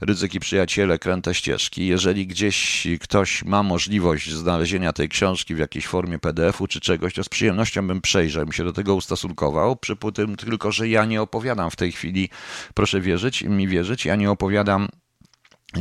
[0.02, 1.88] Ryzyki przyjaciele, kręte ścieżki.
[1.88, 7.24] Jeżeli gdzieś ktoś ma możliwość znalezienia tej książki w jakiejś formie PDF-u czy czegoś, to
[7.24, 9.76] z przyjemnością bym przejrzał, bym się do tego ustosunkował.
[9.76, 12.30] Przy tym tylko, że ja nie opowiadam w tej chwili,
[12.74, 14.88] proszę wierzyć, mi wierzyć, ja nie opowiadam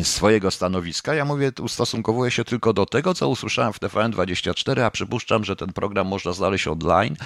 [0.03, 1.15] swojego stanowiska.
[1.15, 5.73] Ja mówię, ustosunkowuję się tylko do tego, co usłyszałem w TVN24, a przypuszczam, że ten
[5.73, 7.17] program można znaleźć online,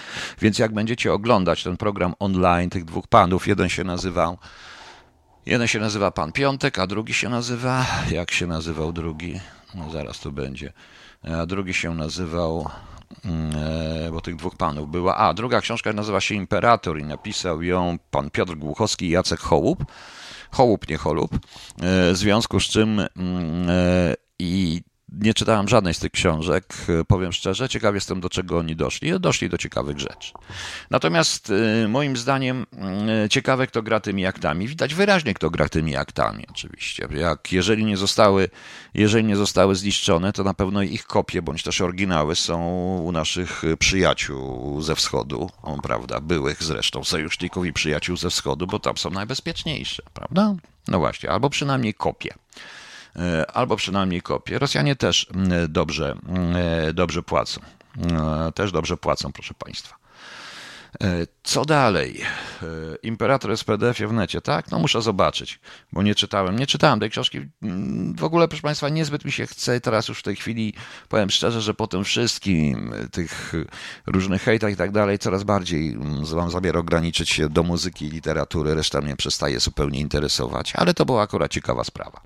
[0.40, 4.38] więc jak będziecie oglądać ten program online tych dwóch panów, jeden się nazywał
[5.50, 7.86] Jeden się nazywa Pan Piątek, a drugi się nazywa.
[8.10, 9.40] Jak się nazywał drugi?
[9.74, 10.72] No zaraz tu będzie.
[11.22, 12.68] A drugi się nazywał.
[13.24, 13.52] Mm,
[14.06, 15.16] e, bo tych dwóch panów była.
[15.16, 19.84] A druga książka nazywa się Imperator i napisał ją pan Piotr Głuchowski i Jacek Hołup.
[20.50, 21.34] Hołup, nie Holub.
[21.34, 21.38] E,
[22.12, 24.82] w związku z czym mm, e, i
[25.12, 26.75] nie czytałem żadnej z tych książek,
[27.09, 27.68] powiem szczerze.
[27.68, 29.20] Ciekaw jestem, do czego oni doszli.
[29.20, 30.33] Doszli do ciekawych rzeczy.
[30.90, 32.66] Natomiast y, moim zdaniem
[33.31, 34.68] ciekawe, kto gra tymi aktami.
[34.68, 37.09] Widać wyraźnie, kto gra tymi aktami, oczywiście.
[37.11, 38.51] Jak jeżeli nie zostały,
[38.94, 42.61] jeżeli nie zostały zniszczone, to na pewno ich kopie, bądź też oryginały są
[43.05, 45.51] u naszych przyjaciół ze wschodu,
[45.83, 50.55] prawda, byłych zresztą sojuszników i przyjaciół ze wschodu, bo tam są najbezpieczniejsze, prawda?
[50.88, 52.35] No właśnie, albo przynajmniej kopie.
[53.16, 54.59] E, albo przynajmniej kopie.
[54.59, 57.61] Rosjanie też mm, dobrze, mm, e, dobrze płacą.
[58.49, 59.96] E, też dobrze płacą, proszę Państwa.
[61.03, 62.20] E, co dalej?
[62.62, 62.66] E,
[63.03, 63.64] Imperator jest
[64.09, 64.70] w necie, tak?
[64.70, 65.61] No muszę zobaczyć,
[65.92, 66.59] bo nie czytałem.
[66.59, 67.38] Nie czytałem tej książki.
[67.62, 70.74] Mm, w ogóle, proszę Państwa, niezbyt mi się chce teraz już w tej chwili,
[71.09, 73.53] powiem szczerze, że po tym wszystkim, tych
[74.07, 78.11] różnych hejtach i tak dalej, coraz bardziej mm, mam zamiar ograniczyć się do muzyki i
[78.11, 78.74] literatury.
[78.74, 82.20] Reszta mnie przestaje zupełnie interesować, ale to była akurat ciekawa sprawa.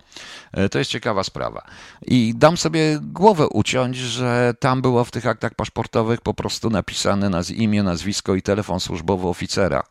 [0.53, 1.67] E, to jest ciekawa sprawa.
[2.07, 7.29] I dam sobie głowę uciąć, że tam było w tych aktach paszportowych po prostu napisane
[7.29, 9.83] naz imię, nazwisko i telefon służbowy oficera.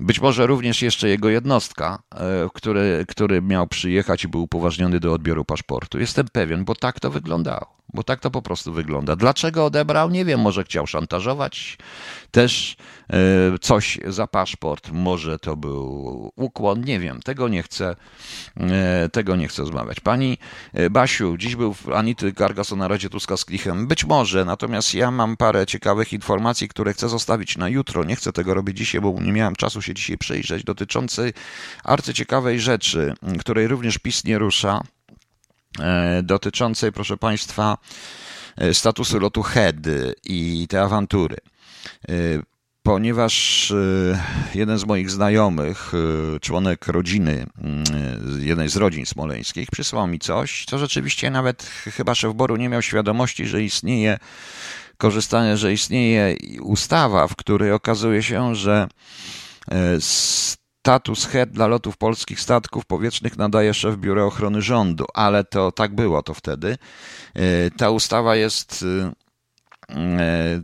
[0.00, 5.12] Być może również jeszcze jego jednostka, e, który, który miał przyjechać i był upoważniony do
[5.12, 5.98] odbioru paszportu.
[5.98, 9.16] Jestem pewien, bo tak to wyglądało bo tak to po prostu wygląda.
[9.16, 10.10] Dlaczego odebrał?
[10.10, 11.78] Nie wiem, może chciał szantażować
[12.30, 12.76] też
[13.10, 17.96] e, coś za paszport, może to był ukłon, nie wiem, tego nie chcę,
[18.56, 20.00] e, tego nie chcę zmawiać.
[20.00, 20.38] Pani
[20.72, 25.10] e, Basiu, dziś był Anity Gargas o narodzie Tuska z Klichem, być może, natomiast ja
[25.10, 29.20] mam parę ciekawych informacji, które chcę zostawić na jutro, nie chcę tego robić dzisiaj, bo
[29.20, 31.32] nie miałem czasu się dzisiaj przyjrzeć, dotyczącej
[31.84, 34.80] arcyciekawej rzeczy, której również PiS nie rusza,
[36.22, 37.78] dotyczącej, proszę Państwa,
[38.56, 39.76] e, statusu lotu HED
[40.24, 41.36] i te awantury.
[42.08, 42.12] E,
[42.82, 43.72] ponieważ
[44.54, 45.92] jeden z moich znajomych,
[46.40, 47.46] członek rodziny,
[48.38, 51.62] jednej z rodzin smoleńskich, przysłał mi coś, co rzeczywiście nawet
[51.96, 54.18] chyba szef Boru nie miał świadomości, że istnieje
[54.98, 58.88] korzystanie, że istnieje ustawa, w której okazuje się, że
[60.80, 65.94] Status HED dla lotów polskich statków powietrznych nadaje szef Biura Ochrony Rządu, ale to tak
[65.94, 66.78] było to wtedy.
[67.34, 68.84] E, ta ustawa jest
[69.88, 70.62] e, e,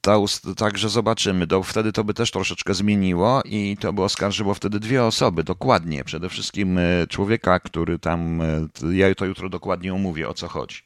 [0.00, 1.46] ta ust- także zobaczymy.
[1.46, 6.04] To, wtedy to by też troszeczkę zmieniło i to by oskarżyło wtedy dwie osoby, dokładnie.
[6.04, 8.42] Przede wszystkim człowieka, który tam,
[8.92, 10.82] ja to jutro dokładnie omówię, o co chodzi.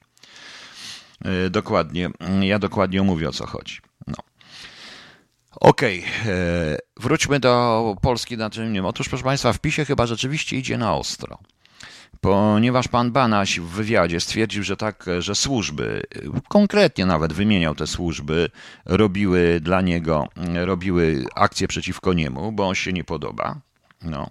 [1.51, 2.11] Dokładnie,
[2.41, 3.88] ja dokładnie omówię, o co chodzi.
[5.50, 6.32] Okej, okay.
[6.32, 10.94] E, wróćmy do Polski na czym Otóż, proszę Państwa, w PiSie chyba rzeczywiście idzie na
[10.94, 11.38] ostro.
[12.20, 16.02] Ponieważ pan Banaś w wywiadzie stwierdził, że tak, że służby,
[16.48, 18.50] konkretnie nawet wymieniał te służby,
[18.84, 23.61] robiły dla niego, robiły akcje przeciwko niemu, bo on się nie podoba.
[24.02, 24.30] No.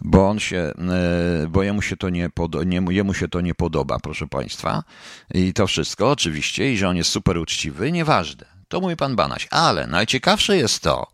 [0.00, 3.54] Bo on się, e, bo jemu się to nie, pod, nie, jemu się to nie
[3.54, 4.84] podoba, proszę Państwa.
[5.34, 8.44] I to wszystko oczywiście, i że on jest super uczciwy, nieważne.
[8.68, 9.48] To mówi pan Banaś.
[9.50, 11.06] Ale najciekawsze jest to,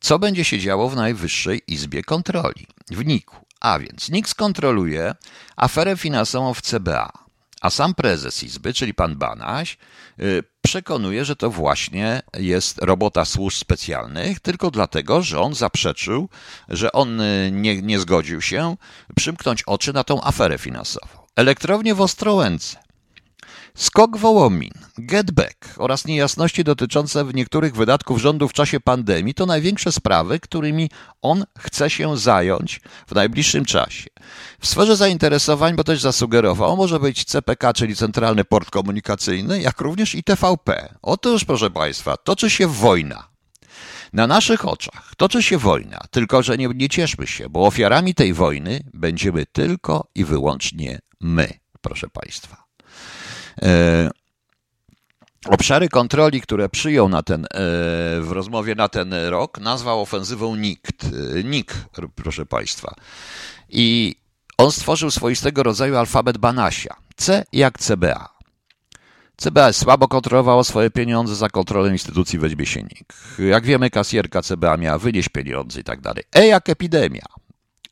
[0.00, 3.36] co będzie się działo w Najwyższej Izbie Kontroli, w NIK-u.
[3.60, 5.14] A więc NIK skontroluje
[5.56, 7.12] aferę finansową w CBA.
[7.60, 9.78] A sam prezes Izby, czyli pan Banaś,
[10.20, 16.28] y, przekonuje, że to właśnie jest robota służb specjalnych, tylko dlatego, że on zaprzeczył,
[16.68, 18.76] że on y, nie, nie zgodził się
[19.16, 21.20] przymknąć oczy na tą aferę finansową.
[21.36, 22.89] Elektrownie w Ostrołęce.
[23.80, 30.40] Skok Wołomin, Getback oraz niejasności dotyczące niektórych wydatków rządu w czasie pandemii to największe sprawy,
[30.40, 30.90] którymi
[31.22, 34.10] on chce się zająć w najbliższym czasie.
[34.60, 40.14] W sferze zainteresowań, bo też zasugerował, może być CPK, czyli Centralny Port Komunikacyjny, jak również
[40.14, 40.94] i TVP.
[41.02, 43.28] Otóż, proszę Państwa, toczy się wojna.
[44.12, 48.34] Na naszych oczach toczy się wojna, tylko że nie, nie cieszmy się, bo ofiarami tej
[48.34, 52.69] wojny będziemy tylko i wyłącznie my, proszę Państwa.
[53.62, 54.10] E,
[55.46, 57.48] obszary kontroli, które przyjął na ten, e,
[58.20, 61.04] w rozmowie na ten rok, nazwał ofensywą NIKT.
[61.04, 61.74] E, NIK,
[62.14, 62.94] proszę Państwa.
[63.68, 64.16] I
[64.58, 66.96] on stworzył swoistego rodzaju alfabet Banasia.
[67.16, 68.28] C jak CBA.
[69.36, 73.14] CBA słabo kontrolowało swoje pieniądze, za kontrolę instytucji weźmie się NIK.
[73.38, 76.24] Jak wiemy, kasjerka CBA miała wynieść pieniądze i tak dalej.
[76.34, 77.24] E jak epidemia.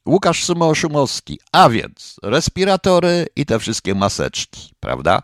[0.08, 5.22] Łukasz Szumowski, a więc respiratory i te wszystkie maseczki, prawda?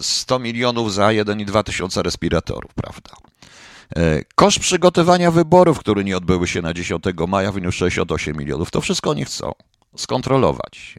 [0.00, 3.10] 100 milionów za 1,2 tysiąca respiratorów, prawda?
[4.34, 8.70] Koszt przygotowania wyborów, które nie odbyły się na 10 maja, wyniósł 68 milionów.
[8.70, 9.52] To wszystko oni chcą
[9.96, 10.94] skontrolować.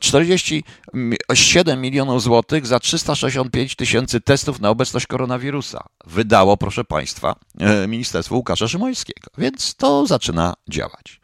[0.00, 8.34] 47 milionów złotych za 365 tysięcy testów na obecność koronawirusa wydało, proszę Państwa, e, Ministerstwo
[8.34, 9.30] Łukasza Szymońskiego.
[9.38, 11.20] Więc to zaczyna działać.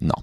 [0.00, 0.14] No.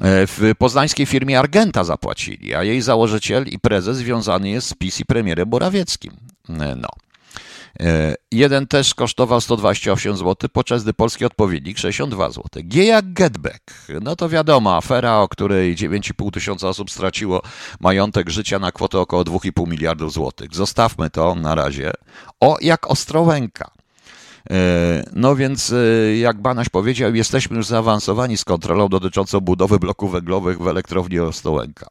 [0.00, 5.00] E, w poznańskiej firmie Argenta zapłacili, a jej założyciel i prezes związany jest z PiS
[5.00, 6.12] i premierem Morawieckim.
[6.48, 6.88] E, no.
[7.80, 12.42] E, jeden też kosztował 128 zł, podczas gdy polski odpowiednik 62 zł.
[12.56, 13.88] G jak Getback.
[14.02, 17.42] No to wiadomo, afera, o której 9,5 tysiąca osób straciło
[17.80, 20.54] majątek życia na kwotę około 2,5 miliardów złotych.
[20.54, 21.92] Zostawmy to na razie.
[22.40, 23.70] O jak Ostrołęka.
[24.50, 30.12] E, no więc, e, jak Banaś powiedział, jesteśmy już zaawansowani z kontrolą dotyczącą budowy bloków
[30.12, 31.86] węglowych w elektrowni Ostrołęka.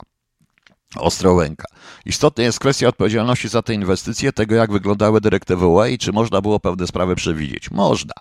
[0.96, 1.66] Ostrołęka.
[2.06, 6.42] Istotna jest kwestia odpowiedzialności za te inwestycje, tego jak wyglądały dyrektywy UE i czy można
[6.42, 7.72] było pewne sprawy przewidzieć.
[7.72, 8.14] Można.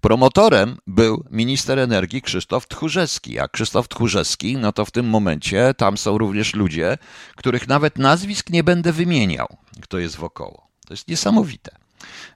[0.00, 5.98] Promotorem był minister energii Krzysztof Tchórzewski, a Krzysztof Tchórzewski, no to w tym momencie tam
[5.98, 6.98] są również ludzie,
[7.36, 10.68] których nawet nazwisk nie będę wymieniał, kto jest wokoło.
[10.86, 11.70] To jest niesamowite.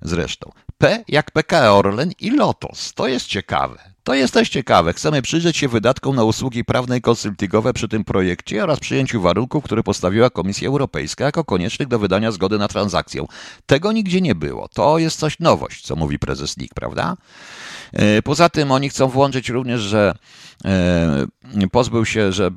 [0.03, 0.53] Zresztą.
[0.79, 2.93] P jak PKE Orlen i Lotos.
[2.95, 3.92] To jest ciekawe.
[4.05, 4.93] To jest też ciekawe.
[4.93, 9.65] Chcemy przyjrzeć się wydatkom na usługi prawne i konsultingowe przy tym projekcie oraz przyjęciu warunków,
[9.65, 13.25] które postawiła Komisja Europejska jako koniecznych do wydania zgody na transakcję.
[13.67, 14.69] Tego nigdzie nie było.
[14.69, 17.17] To jest coś nowość, co mówi prezes NIK, prawda?
[17.93, 20.15] E, poza tym oni chcą włączyć również, że
[21.73, 22.51] pozbył się, że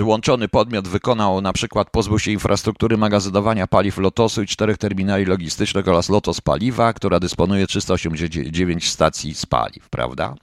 [0.00, 5.88] łączony podmiot wykonał na przykład pozbył się infrastruktury magazynowania paliw Lotosu i czterech terminali logistycznych
[5.88, 10.34] oraz Lotos Paliwa, która dysponuje 389 stacji z paliw, prawda?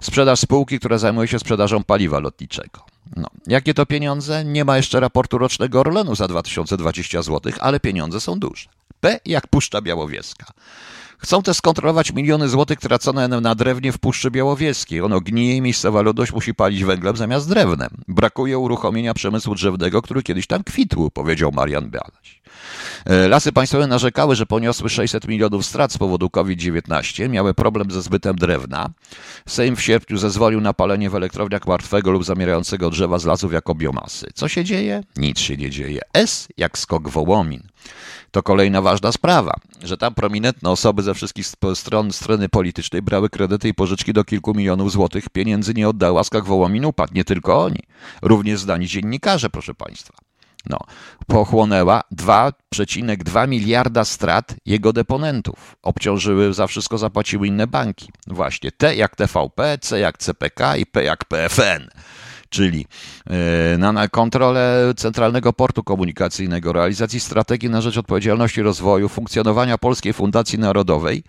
[0.00, 2.80] Sprzedaż spółki, która zajmuje się sprzedażą paliwa lotniczego.
[3.16, 3.28] No.
[3.46, 4.44] Jakie to pieniądze?
[4.44, 8.68] Nie ma jeszcze raportu rocznego Orlenu za 2020 zł, ale pieniądze są duże.
[9.00, 10.46] P jak Puszcza Białowieska.
[11.24, 15.00] Chcą też skontrolować miliony złotych tracone na drewnie w Puszczy Białowieskiej.
[15.00, 17.88] Ono gnije i miejscowa ludność musi palić węglem zamiast drewnem.
[18.08, 22.42] Brakuje uruchomienia przemysłu drzewnego, który kiedyś tam kwitł, powiedział Marian Bialaś.
[23.06, 28.02] E, Lasy państwowe narzekały, że poniosły 600 milionów strat z powodu COVID-19, miały problem ze
[28.02, 28.90] zbytem drewna.
[29.46, 33.74] Sejm w sierpniu zezwolił na palenie w elektrowniach martwego lub zamierającego drzewa z lasów jako
[33.74, 34.26] biomasy.
[34.34, 35.02] Co się dzieje?
[35.16, 36.00] Nic się nie dzieje.
[36.14, 37.62] S jak skok Wołomin.
[38.30, 43.68] To kolejna ważna sprawa, że tam prominentne osoby ze wszystkich stron strony politycznej brały kredyty
[43.68, 47.14] i pożyczki do kilku milionów złotych, pieniędzy nie oddała, skak Wołomin upadł.
[47.14, 47.80] Nie tylko oni,
[48.22, 50.23] również zdani dziennikarze, proszę Państwa.
[50.70, 50.78] No,
[51.26, 55.76] pochłonęła 2,2 miliarda strat jego deponentów.
[55.82, 58.08] Obciążyły, za wszystko zapłaciły inne banki.
[58.26, 61.88] Właśnie T jak TVP, C jak CPK i P jak PFN
[62.54, 62.86] czyli
[63.26, 70.58] e, na kontrolę Centralnego Portu Komunikacyjnego, realizacji strategii na rzecz odpowiedzialności rozwoju, funkcjonowania Polskiej Fundacji
[70.58, 71.24] Narodowej,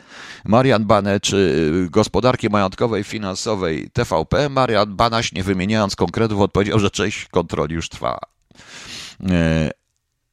[0.46, 7.28] Marian Bane, czy gospodarki majątkowej, finansowej TVP, Marian Banaś, nie wymieniając konkretów, odpowiedział, że część
[7.28, 8.20] kontroli już trwa.
[9.30, 9.72] E,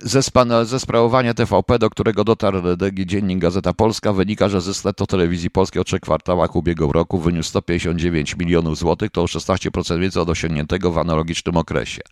[0.04, 0.22] ze,
[0.64, 5.80] ze sprawowania TVP, do którego dotarł dziennik Gazeta Polska, wynika, że zysk netto telewizji polskiej
[5.80, 10.92] o trzech kwartałach ubiegłego roku wyniósł 159 milionów złotych, to o 16% więcej od osiągniętego
[10.92, 12.02] w analogicznym okresie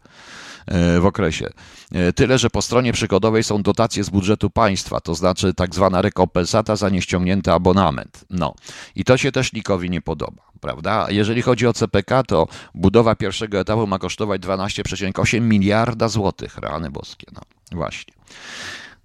[0.67, 1.51] e, w okresie.
[1.93, 6.03] E, tyle, że po stronie przychodowej są dotacje z budżetu państwa, to znaczy tak zwana
[6.03, 8.25] rekompensata za nieściągnięty abonament.
[8.31, 8.55] No
[8.95, 11.07] i to się też nikowi nie podoba, prawda?
[11.11, 17.27] Jeżeli chodzi o CPK, to budowa pierwszego etapu ma kosztować 12,8 miliarda złotych, rany boskie.
[17.33, 17.41] No.
[17.73, 18.15] Właśnie.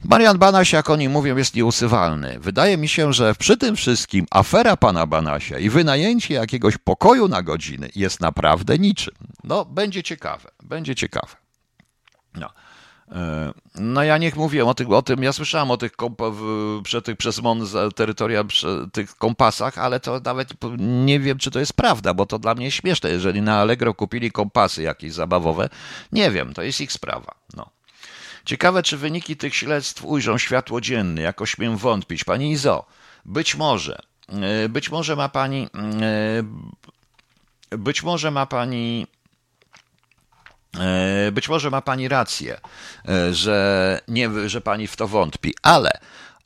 [0.03, 2.39] Marian Banaś, jak oni mówią, jest nieusywalny.
[2.39, 7.41] Wydaje mi się, że przy tym wszystkim afera pana Banasia i wynajęcie jakiegoś pokoju na
[7.41, 9.13] godziny jest naprawdę niczym.
[9.43, 11.35] No, będzie ciekawe, będzie ciekawe.
[12.35, 12.49] No.
[13.11, 15.91] E, no ja niech mówię o, o tym, ja słyszałem o tych,
[16.31, 20.49] w, przy tych przez MON terytoria, przy tych kompasach, ale to nawet
[20.79, 23.09] nie wiem, czy to jest prawda, bo to dla mnie śmieszne.
[23.09, 25.69] Jeżeli na Allegro kupili kompasy jakieś zabawowe,
[26.11, 27.35] nie wiem, to jest ich sprawa.
[27.55, 27.69] No.
[28.45, 32.23] Ciekawe, czy wyniki tych śledztw ujrzą światło dzienne, jako śmiem wątpić.
[32.23, 32.85] Pani Izo,
[33.25, 33.99] być może,
[34.29, 35.67] e, być może ma pani,
[37.71, 39.07] e, być może ma pani
[41.31, 42.57] być może ma pani rację,
[43.09, 45.91] e, że, nie, że pani w to wątpi, ale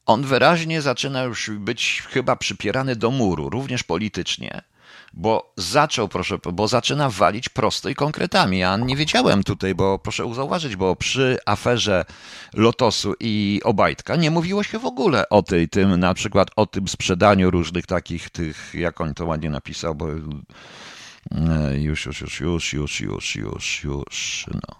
[0.05, 4.61] on wyraźnie zaczyna już być chyba przypierany do muru, również politycznie,
[5.13, 8.59] bo zaczął, proszę, bo zaczyna walić prosto i konkretami.
[8.59, 12.05] Ja nie wiedziałem tutaj, bo proszę zauważyć, bo przy aferze
[12.53, 16.88] Lotosu i Obajtka nie mówiło się w ogóle o tej, tym, na przykład o tym
[16.88, 20.07] sprzedaniu różnych takich tych, jak on to ładnie napisał, bo
[21.32, 24.80] E, już, już, już, już, już, już, już, już, no.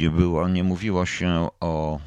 [0.00, 2.00] Nie było, nie mówiło się o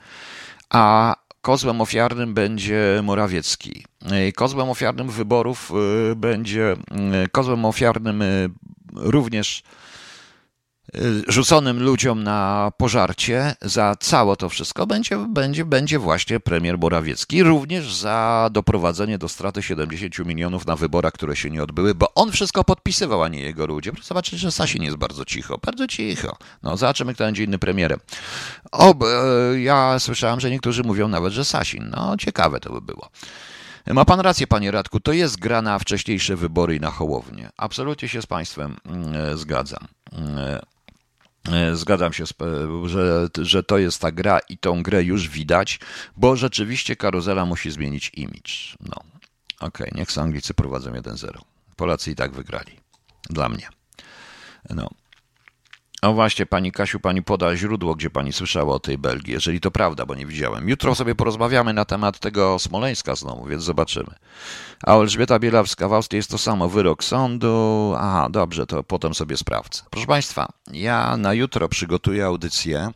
[0.71, 3.85] a kozłem ofiarnym będzie Morawiecki.
[4.11, 5.73] E, kozłem ofiarnym wyborów
[6.17, 6.77] będzie,
[7.33, 8.23] kozłem ofiarnym
[8.95, 9.92] również Y,
[11.29, 17.95] rzuconym ludziom na pożarcie za całe to wszystko będzie, będzie, będzie właśnie premier Morawiecki, również
[17.95, 22.65] za doprowadzenie do straty 70 milionów na wyborach, które się nie odbyły, bo on wszystko
[22.65, 23.93] podpisywał, a nie jego ludzie.
[23.93, 26.37] Proszę zobaczyć, że Sasin jest bardzo cicho, bardzo cicho.
[26.63, 28.01] No, zobaczymy, kto będzie inny premierem.
[28.73, 31.91] O, e, ja słyszałem, że niektórzy mówią nawet, że Sasin.
[31.97, 33.11] No, ciekawe to by było.
[33.87, 37.51] Ma pan rację, panie Radku, to jest gra na wcześniejsze wybory i na Hołownię.
[37.57, 39.89] Absolutnie się z państwem mm, e, zgadzam.
[41.49, 42.25] E, E, zgadzam się,
[42.85, 45.81] że, że to jest ta gra i tą grę już widać,
[46.17, 48.77] bo rzeczywiście karuzela musi zmienić imidż.
[48.81, 48.97] No,
[49.61, 51.39] okej, okay, niech Anglicy prowadzą 1-0.
[51.77, 52.81] Polacy i tak wygrali.
[53.31, 53.69] Dla mnie.
[54.71, 54.91] No.
[56.03, 59.71] O właśnie, pani Kasiu, pani poda źródło, gdzie pani słyszała o tej Belgii, jeżeli to
[59.71, 60.69] prawda, bo nie widziałem.
[60.69, 64.15] Jutro sobie porozmawiamy na temat tego Smoleńska znowu, więc zobaczymy.
[64.87, 67.95] A Elżbieta Bielawska w Austrii jest to samo, wyrok sądu.
[67.99, 69.83] Aha, dobrze, to potem sobie sprawdzę.
[69.91, 72.91] Proszę państwa, ja na jutro przygotuję audycję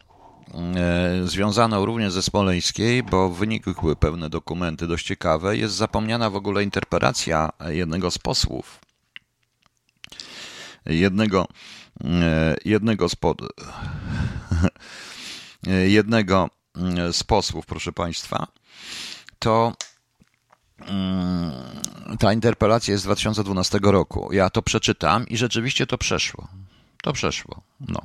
[0.54, 5.56] e, związaną również ze Smoleńskiej, bo wynikły pewne dokumenty dość ciekawe.
[5.56, 8.80] Jest zapomniana w ogóle interpelacja jednego z posłów.
[10.86, 11.46] Jednego
[12.64, 13.42] jednego z, pod...
[15.98, 18.46] jednego mm, z posłów, proszę Państwa,
[19.38, 19.72] to
[20.80, 21.52] mm,
[22.18, 24.32] ta interpelacja jest z 2012 roku.
[24.32, 26.48] Ja to przeczytam i rzeczywiście to przeszło.
[27.02, 27.60] To przeszło.
[27.80, 28.00] No.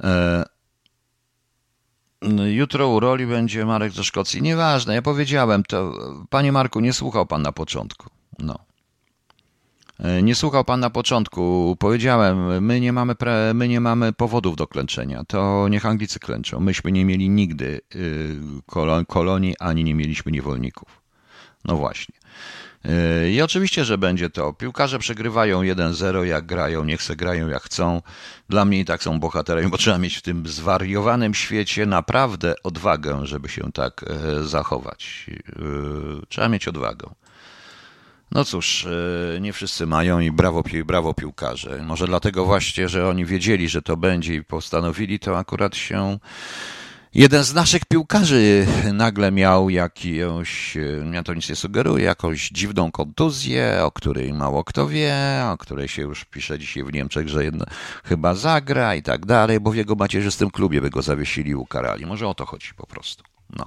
[0.00, 0.44] E,
[2.50, 4.42] jutro u roli będzie Marek ze Szkocji.
[4.42, 5.92] Nieważne, ja powiedziałem to.
[6.30, 8.10] Panie Marku, nie słuchał pan na początku.
[8.38, 8.69] No.
[10.02, 11.76] E, nie słuchał pan na początku.
[11.78, 15.24] Powiedziałem, my nie mamy, pre, my nie mamy powodów do klęczenia.
[15.24, 16.60] To niech Anglicy klęczą.
[16.60, 18.36] Myśmy nie mieli nigdy y,
[19.06, 21.00] kolonii, ani nie mieliśmy niewolników.
[21.64, 22.14] No właśnie.
[22.84, 24.52] Yy, I oczywiście, że będzie to.
[24.52, 28.02] Piłkarze przegrywają 1-0, jak grają, niech se grają jak chcą.
[28.48, 33.26] Dla mnie i tak są bohaterami, bo trzeba mieć w tym zwariowanym świecie naprawdę odwagę,
[33.26, 35.26] żeby się tak e, zachować.
[36.28, 37.10] Trzeba mieć odwagę.
[38.32, 38.86] No cóż,
[39.36, 41.82] e, nie wszyscy mają i brawo, brawo piłkarze.
[41.82, 46.18] Może dlatego właśnie, że oni wiedzieli, że to będzie i postanowili, to akurat się
[47.14, 50.76] Jeden z naszych piłkarzy nagle miał jakąś,
[51.12, 55.14] ja to nic nie sugeruje, jakąś dziwną kontuzję, o której mało kto wie,
[55.52, 57.40] o której się już pisze dzisiaj w Niemczech, że
[58.04, 62.06] chyba zagra i tak dalej, bo w jego macierzystym klubie by go zawiesili i ukarali.
[62.06, 63.24] Może o to chodzi po prostu.
[63.56, 63.64] No.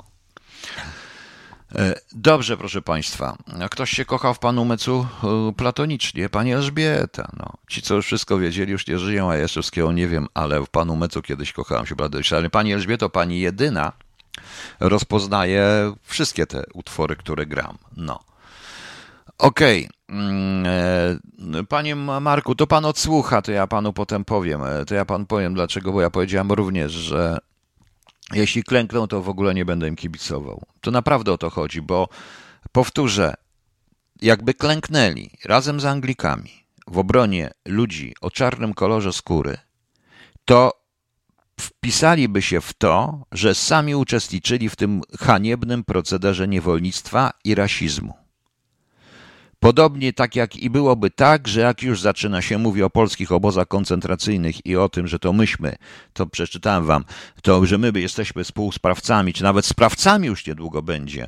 [1.76, 3.38] E, Dobrze, proszę Państwa.
[3.71, 6.30] Ktoś się kochał w panu Mecu e, platonicznie.
[6.30, 7.32] Pani Elżbieta.
[7.38, 7.53] No.
[7.69, 10.69] Ci, co już wszystko wiedzieli, już nie żyją, a jeszcze wszystkiego nie wiem, ale w
[10.69, 12.38] panu Mecu kiedyś kochałem się platonicznie.
[12.38, 13.91] Ale pani Elżbieto, pani jedyna
[14.80, 17.78] rozpoznaje wszystkie te utwory, które gram.
[17.97, 18.19] No.
[19.38, 19.89] Okej.
[20.09, 20.65] Mm,
[21.59, 24.61] e, Panie Marku, to pan odsłucha, to ja panu potem powiem.
[24.88, 27.38] To ja panu powiem dlaczego, bo ja powiedziałem również, że
[28.32, 30.61] jeśli klękną, to w ogóle nie będę im kibicował.
[30.82, 32.09] To naprawdę o to chodzi, bo
[32.71, 33.34] powtórzę,
[34.21, 39.57] jakby klęknęli razem z Anglikami w obronie ludzi o czarnym kolorze skóry,
[40.45, 40.71] to
[41.59, 48.22] wpisaliby się w to, że sami uczestniczyli w tym haniebnym procederze niewolnictwa i rasizmu.
[49.64, 53.68] Podobnie tak jak i byłoby tak, że jak już zaczyna się mówi o polskich obozach
[53.68, 55.76] koncentracyjnych i o tym, że to myśmy,
[56.14, 57.05] to przeczytałem wam,
[57.41, 61.28] to że my jesteśmy współsprawcami, czy nawet sprawcami już niedługo będzie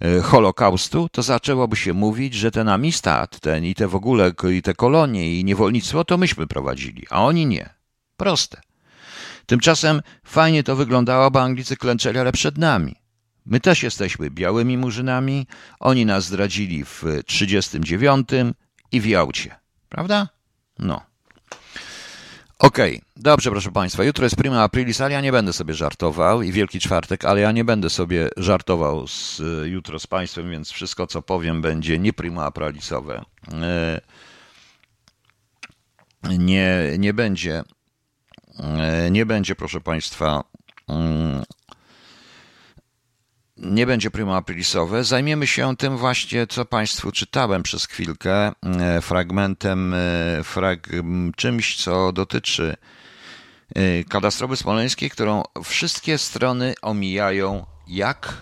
[0.00, 4.62] e, Holokaustu, to zaczęłoby się mówić, że ten Amistad, ten i te w ogóle i
[4.62, 7.68] te kolonie i niewolnictwo to myśmy prowadzili, a oni nie.
[8.16, 8.60] Proste.
[9.46, 13.03] Tymczasem fajnie to wyglądało, bo Anglicy klęczeli, ale przed nami.
[13.46, 15.46] My też jesteśmy białymi murzynami,
[15.80, 18.28] oni nas zdradzili w 39
[18.92, 19.56] i w Jałcie.
[19.88, 20.28] Prawda?
[20.78, 21.00] No.
[22.58, 24.04] Okej, dobrze, proszę Państwa.
[24.04, 27.52] Jutro jest prima aprilis, ale ja nie będę sobie żartował i Wielki Czwartek, ale ja
[27.52, 32.44] nie będę sobie żartował z, jutro z Państwem, więc wszystko, co powiem, będzie nie prima
[32.44, 33.24] aprilisowe.
[33.52, 34.00] E,
[36.38, 36.68] Nie,
[36.98, 37.62] nie będzie,
[38.58, 40.44] e, nie będzie, proszę Państwa,
[43.64, 45.04] nie będzie prima aprilisowe.
[45.04, 49.98] Zajmiemy się tym właśnie, co Państwu czytałem przez chwilkę, e, fragmentem, e,
[50.44, 50.88] frag,
[51.36, 52.76] czymś, co dotyczy
[53.74, 58.34] e, katastrofy smoleńskiej, którą wszystkie strony omijają jak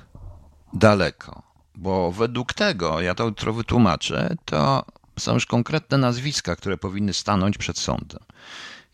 [0.73, 1.43] daleko.
[1.75, 4.85] Bo według tego, ja to jutro wytłumaczę, to
[5.18, 8.20] są już konkretne nazwiska, które powinny stanąć przed sądem.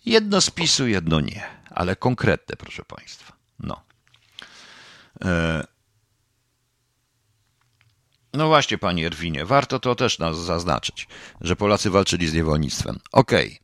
[0.06, 3.32] Jedno z PiSu, jedno nie, ale konkretne, proszę Państwa.
[3.60, 3.80] No.
[8.32, 11.08] No właśnie, panie Erwinie, warto to też nas zaznaczyć,
[11.40, 12.98] że Polacy walczyli z niewolnictwem.
[13.12, 13.60] Okej.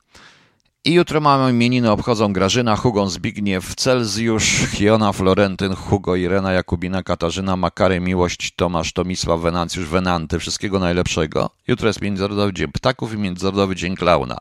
[0.87, 7.57] I jutro mamy imieniny, obchodzą Grażyna, Hugon, Zbigniew, Celsjusz, Hiona, Florentyn, Hugo, Irena, Jakubina, Katarzyna,
[7.57, 10.39] Makary, Miłość, Tomasz, Tomisław, Wenancjusz, Wenanty.
[10.39, 11.51] Wszystkiego najlepszego.
[11.67, 14.39] Jutro jest Międzynarodowy Dzień Ptaków i Międzynarodowy Dzień Klauna.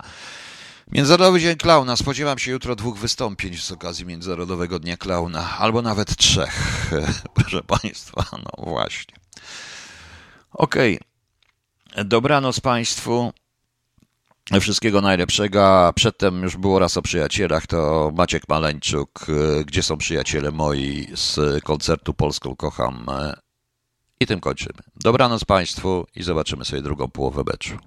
[0.91, 1.95] Międzynarodowy Dzień Klauna.
[1.95, 6.89] Spodziewam się jutro dwóch wystąpień z okazji Międzynarodowego Dnia Klauna, albo nawet trzech,
[7.35, 8.25] proszę Państwa.
[8.31, 9.15] No właśnie.
[10.53, 10.99] Okej.
[12.05, 13.33] Dobranoc Państwu.
[14.61, 15.91] Wszystkiego najlepszego.
[15.95, 19.25] Przedtem już było raz o przyjacielach, to Maciek Maleńczuk.
[19.29, 23.05] y, Gdzie są przyjaciele moi z koncertu Polską Kocham.
[23.09, 23.33] y,
[24.19, 24.79] I tym kończymy.
[24.95, 27.77] Dobranoc Państwu i zobaczymy sobie drugą połowę beczu.